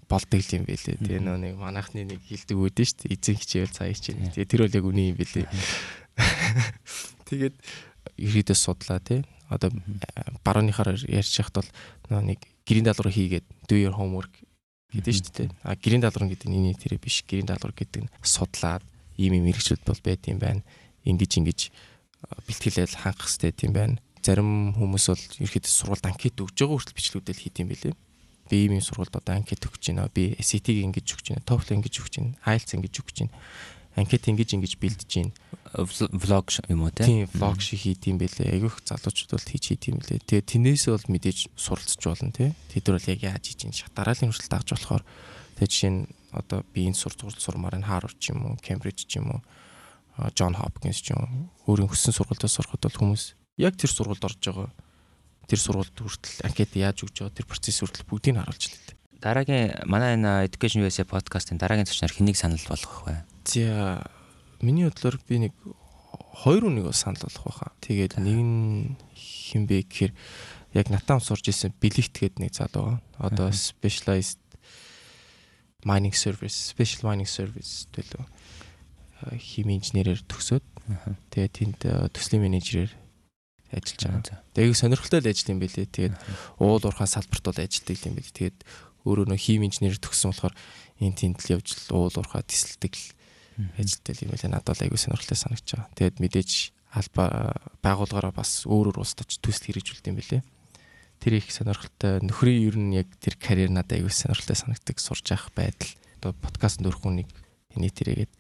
болдог 0.08 0.42
юм 0.54 0.66
билээ. 0.68 1.00
Тэгээ 1.00 1.22
нөө 1.24 1.38
нэг 1.39 1.54
манайхны 1.58 2.04
нэг 2.08 2.22
хилдэг 2.24 2.58
үүдэн 2.58 2.88
шүү 2.88 2.98
дээ. 3.08 3.13
Эзэн 3.16 3.38
хичээвэл 3.39 3.76
цаа 3.76 3.88
хичээнэ. 3.89 4.34
Тэгээ 4.36 4.50
тэр 4.50 4.62
бол 4.68 4.78
яг 4.78 4.86
үний 4.86 5.08
юм 5.12 5.18
билээ. 5.18 5.46
Тэгээд 7.30 7.56
ерөөдөө 8.20 8.58
судлаа 8.58 9.00
тий. 9.00 9.22
Одоо 9.50 9.70
барууныхаар 10.46 10.98
ярьж 11.08 11.34
яхад 11.39 11.63
бол 11.63 11.70
нөө 12.10 12.22
нэг 12.36 12.39
гэрийн 12.68 12.88
даалгавар 12.88 13.13
хийгээд 13.13 13.46
do 13.70 13.76
your 13.76 13.96
homework 13.96 14.32
гэдэг 14.94 15.13
шүү 15.13 15.34
дээ. 15.34 15.50
А 15.66 15.76
гэрийн 15.76 16.04
даалгавар 16.04 16.32
гэдэг 16.34 16.48
нь 16.50 16.58
энэ 16.74 16.80
тэрэ 16.80 17.02
биш. 17.02 17.24
Гэрийн 17.26 17.50
даалгавар 17.50 17.74
гэдэг 17.74 18.02
нь 18.08 18.12
судлаад 18.24 18.84
ийм 19.18 19.38
юм 19.39 19.48
хэрэгжүүд 19.50 19.84
бол 19.88 20.02
байд 20.04 20.24
юм 20.30 20.39
байна. 20.39 20.62
Ингиж 21.04 21.38
ингиж 21.38 21.70
бэлтгэлэл 22.48 23.00
хангах 23.00 23.30
хэрэгтэй 23.30 23.68
юм 23.70 23.74
байна. 23.74 23.96
Зарим 24.24 24.74
хүмүүс 24.78 25.06
бол 25.12 25.24
ерөөдөө 25.44 25.72
сургуульд 25.72 26.08
анкет 26.08 26.39
өгж 26.39 26.56
байгаа 26.56 26.76
хүртэл 26.80 26.98
бичлэгүүдэл 26.98 27.44
хийд 27.44 27.60
юм 27.60 27.70
билээ 27.70 27.94
би 28.54 28.70
ийм 28.70 28.78
сургуульд 28.78 29.18
одоо 29.18 29.34
анкет 29.34 29.66
өгч 29.66 29.89
байна. 29.89 30.06
Би 30.13 30.38
SAT-г 30.38 30.86
ингэж 30.86 31.08
өгч 31.18 31.26
байна. 31.34 31.42
TOEFL 31.50 31.74
ингэж 31.82 31.96
өгч 31.98 32.13
байна. 32.22 32.38
IELTS 32.46 32.78
ингэж 32.78 32.96
өгч 33.02 33.18
байна. 33.26 33.34
Анкет 33.98 34.30
ингэж 34.30 34.50
ингэж 34.54 34.74
бэлдэж 34.78 35.12
байна. 35.18 35.34
Влог 35.74 36.54
юм 36.70 36.86
уу 36.86 36.94
те? 36.94 37.10
Тийм, 37.10 37.26
влог 37.34 37.58
шиг 37.66 37.82
хийд 37.82 38.06
юм 38.06 38.22
бэлээ. 38.22 38.54
Айгүйх 38.54 38.86
залуучууд 38.86 39.34
бол 39.34 39.50
хийж 39.50 39.66
хийд 39.74 39.84
юм 39.89 39.98
бэлээ. 39.98 40.22
Тэгээ 40.22 40.50
тэнээс 40.54 40.86
бол 40.94 41.08
мэдээж 41.10 41.39
суралцж 41.58 42.02
болно 42.06 42.30
те. 42.30 42.54
Тэд 42.70 42.86
нар 42.86 43.02
бол 43.02 43.10
яг 43.10 43.22
яаж 43.26 43.44
хийж 43.50 43.58
чинь 43.58 43.74
шатараалын 43.74 44.30
хурцлт 44.30 44.54
дагж 44.54 44.70
болохоор 44.78 45.04
тэгээ 45.58 45.70
жишээ 45.74 45.94
нь 45.98 46.02
одоо 46.30 46.62
би 46.74 46.86
энэ 46.86 46.98
сургуульд 46.98 47.42
сурмаар 47.42 47.82
энэ 47.82 47.89
Harvard 47.89 48.18
ч 48.22 48.34
юм 48.34 48.54
уу, 48.54 48.62
Cambridge 48.62 49.10
ч 49.10 49.18
юм 49.18 49.34
уу, 49.34 49.42
John 50.38 50.54
Hopkins 50.58 51.02
ч 51.02 51.13
юм 51.13 51.50
уу 51.66 51.74
өөрийн 51.74 51.89
хүссэн 51.89 52.13
сургуульд 52.13 52.46
сурахад 52.46 52.86
бол 52.86 53.00
хүмүүс 53.02 53.34
яг 53.58 53.74
тэр 53.78 53.89
сургуульд 53.89 54.26
орж 54.26 54.42
байгаа 54.42 54.70
тэр 55.47 55.60
сургуульд 55.60 55.97
хүртэл 55.97 56.45
анкет 56.47 56.71
яаж 56.75 57.03
өгч 57.03 57.23
байгаа 57.23 57.38
тэр 57.38 57.47
процесс 57.47 57.79
хүртэл 57.82 58.08
бүгдийг 58.08 58.36
нь 58.36 58.41
харуулж 58.41 58.63
лээ. 58.71 58.97
Дараагийн 59.23 59.88
манай 59.88 60.15
энэ 60.19 60.47
Education 60.47 60.84
USA 60.84 61.08
подкастын 61.08 61.60
дараагийн 61.60 61.88
зочноор 61.88 62.13
хэнийг 62.13 62.38
санал 62.39 62.63
болгох 62.67 63.08
вэ? 63.08 63.23
За 63.47 64.03
миний 64.60 64.88
бодлоор 64.88 65.19
би 65.27 65.47
нэг 65.47 65.53
хоёр 66.43 66.67
үнийг 66.67 66.91
санал 66.95 67.23
болгох 67.23 67.47
байхаа. 67.47 67.71
Тэгээд 67.84 68.19
нэг 68.19 68.38
нь 68.39 68.95
хинбэ 69.15 69.88
гэхээр 69.88 70.13
яг 70.75 70.88
натан 70.91 71.23
сурж 71.23 71.47
исэн 71.47 71.71
Билигт 71.79 72.19
гээд 72.19 72.39
нэг 72.39 72.51
залуу. 72.56 72.99
Одоо 73.19 73.51
specialized 73.51 74.39
mining 75.84 76.15
service, 76.15 76.71
special 76.71 77.08
mining 77.12 77.27
service 77.27 77.88
төлөө 77.91 78.23
хими 79.39 79.79
инженерээр 79.79 80.23
төгсөөд 80.27 80.65
тэгээд 81.32 81.53
тэнд 81.53 81.79
төслийн 82.12 82.43
менежерээр 82.43 82.91
ажиллаж 83.74 84.02
байгаа. 84.06 84.42
Тэгээд 84.54 84.80
сонирхолтой 84.80 85.20
л 85.22 85.30
ажил 85.30 85.52
юм 85.54 85.60
билээ. 85.60 85.88
Тэгээд 85.90 86.16
уул 86.62 86.84
уурхай 86.84 87.10
салбарт 87.10 87.46
бол 87.46 87.60
ажилладаг 87.60 87.98
юм 88.06 88.16
билээ. 88.18 88.38
Тэгээд 88.38 88.58
өөрөө 89.04 89.26
нөө 89.30 89.40
хим 89.40 89.62
инженер 89.68 89.98
төгссөн 90.00 90.32
болохоор 90.32 90.56
энэ 91.02 91.18
тэнд 91.18 91.38
л 91.44 91.54
явж 91.60 91.68
уул 91.92 92.14
уурхай 92.14 92.44
тесэлдэг 92.48 92.94
ажилтай 93.78 94.14
юм 94.24 94.32
билээ. 94.34 94.52
Надад 94.54 94.74
бол 94.74 94.84
айгүй 94.88 95.00
сонирхолтой 95.00 95.38
санагч 95.38 95.68
байгаа. 95.74 95.92
Тэгээд 95.98 96.18
мэдээж 96.22 96.52
алба 96.94 97.26
байгууллагаараа 97.82 98.34
бас 98.34 98.66
өөр 98.70 98.94
өөр 98.94 99.02
улсад 99.02 99.26
очиж 99.26 99.42
төсөл 99.42 99.74
хэрэгжүүлдэг 99.74 100.12
юм 100.14 100.20
билээ. 100.22 100.42
Тэр 101.20 101.34
их 101.40 101.50
сонирхолтой 101.50 102.22
нөхрийн 102.22 102.62
ер 102.70 102.78
нь 102.78 102.96
яг 102.98 103.10
тэр 103.18 103.38
карьер 103.38 103.74
надад 103.74 103.98
айгүй 103.98 104.14
сонирхолтой 104.14 104.58
санагддаг 104.58 104.98
сурж 105.02 105.26
явах 105.34 105.50
байдал. 105.58 105.90
Одоо 106.22 106.32
подкастт 106.38 106.86
өрөх 106.86 107.02
хүнийг 107.02 107.30
нийт 107.74 107.98
тэрээгээд 107.98 108.32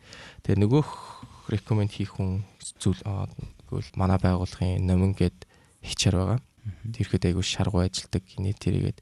тэгээ 0.45 0.61
нөгөөх 0.61 1.49
рекоменд 1.49 1.91
хийх 1.91 2.17
хүн 2.17 2.45
зүйл 2.77 3.01
Тэгвэл 3.73 3.97
манай 3.97 4.21
байгууллагын 4.21 4.85
номин 4.85 5.17
гээд 5.17 5.49
хичээр 5.81 6.15
байгаа. 6.21 6.39
Тэрхэд 6.93 7.33
айгүй 7.33 7.41
шаргуу 7.41 7.81
ажилдаг 7.81 8.21
инээ 8.37 8.53
тэргээд 8.53 8.99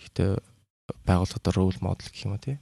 ихтэй 0.00 0.40
байгууллагад 1.04 1.46
рол 1.52 1.76
модел 1.84 2.08
гэх 2.08 2.24
юм 2.24 2.40
уу 2.40 2.56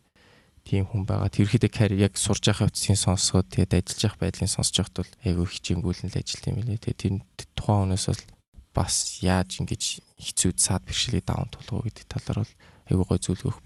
тийм 0.66 0.85
хүн 0.85 1.07
байгаа. 1.07 1.31
Тэрхэд 1.31 1.70
карьер 1.70 2.11
яг 2.11 2.18
сурж 2.18 2.51
явах 2.51 2.68
хэвчийн 2.68 2.98
сонсгоод 2.98 3.48
тэгээд 3.55 3.79
ажиллаж 3.79 4.03
явах 4.05 4.18
байдлын 4.18 4.51
сонсож 4.51 4.77
явахд 4.83 4.96
бол 5.01 5.12
айгүй 5.24 5.46
хичээнгүүлэн 5.46 6.11
л 6.12 6.20
ажилт 6.20 6.44
юм 6.44 6.57
билээ. 6.61 6.83
Тэгээд 6.85 7.01
тэр 7.38 7.48
тухайн 7.57 7.81
хүнээс 7.88 8.07
бол 8.11 8.24
бас 8.77 8.94
яаж 9.24 9.51
ингэж 9.62 9.83
хэцүү 10.20 10.51
саад 10.61 10.85
бэрхшээлээ 10.85 11.24
даван 11.24 11.48
тулах 11.48 11.72
уу 11.72 11.87
гэдэг 11.88 12.05
талаар 12.05 12.44
бол 12.44 12.55
айгүй 12.90 13.07
гой 13.09 13.20
зүйл 13.22 13.46
өгөх 13.48 13.59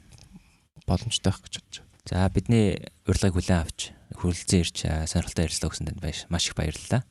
боломжтой 0.87 1.31
байх 1.33 1.43
гэж 1.43 1.55
бодож 1.59 1.77
байна. 1.83 1.91
За 2.07 2.31
бидний 2.31 2.67
урилгыг 3.09 3.35
хүлээн 3.35 3.63
авч 3.67 3.81
хүрэлцэн 4.15 4.63
ирч 4.63 4.77
сонирхолтой 5.11 5.47
ярилцлаа 5.51 5.71
өгсөн 5.75 5.87
танд 5.91 6.03
маш 6.31 6.45
их 6.47 6.55
баярлалаа. 6.55 7.03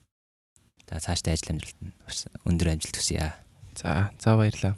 За 0.92 1.00
цаашдаа 1.00 1.40
ажил 1.40 1.56
амжилт 1.56 1.80
нь 1.80 1.96
өндөр 2.44 2.76
амжилт 2.76 3.00
хүсье. 3.00 3.32
За 3.80 4.12
за 4.20 4.36
баярлалаа. 4.36 4.76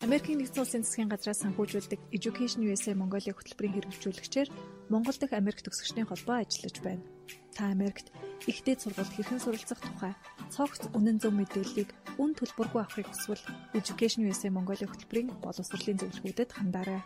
Америкийн 0.00 0.40
нэгдсэн 0.40 0.64
улсын 0.64 0.80
засгийн 0.80 1.12
газраас 1.12 1.44
санхүүжүүлдэг 1.44 2.00
Education 2.16 2.64
USA 2.64 2.96
Mongolia 2.96 3.36
хөтөлбөрийн 3.36 3.76
хэрэгжүүлэгчээр 3.76 4.48
Монгол 4.88 5.20
дахь 5.20 5.36
Америк 5.36 5.60
төгсөгчдийн 5.60 6.08
холбоо 6.08 6.40
ажиллаж 6.40 6.80
байна. 6.80 7.04
Та 7.52 7.68
Америкт 7.68 8.08
ихтэй 8.48 8.80
сургуульд 8.80 9.12
хэрхэн 9.12 9.44
суралцах 9.44 9.84
тухай 9.84 10.16
цогц 10.48 10.88
үнэн 10.96 11.20
зөв 11.20 11.36
мэдээллийг 11.36 11.92
үн 12.16 12.32
төлбөргүй 12.32 12.80
авахыг 12.80 13.12
хүсвэл 13.12 13.44
Education 13.76 14.24
USA 14.24 14.48
Mongolia 14.48 14.88
хөтөлбөрийн 14.88 15.36
боловсролын 15.44 16.00
зөвлөгөөдөд 16.00 16.56
хандаарай. 16.56 17.04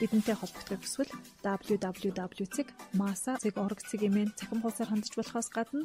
Бидэнтэй 0.00 0.40
холбогдохыг 0.40 0.80
хүсвэл 0.80 1.12
www.masa.org-ийн 1.44 4.32
цахим 4.32 4.64
хуудасаар 4.64 4.88
хандж 4.88 5.12
болохоос 5.12 5.52
гадна 5.52 5.84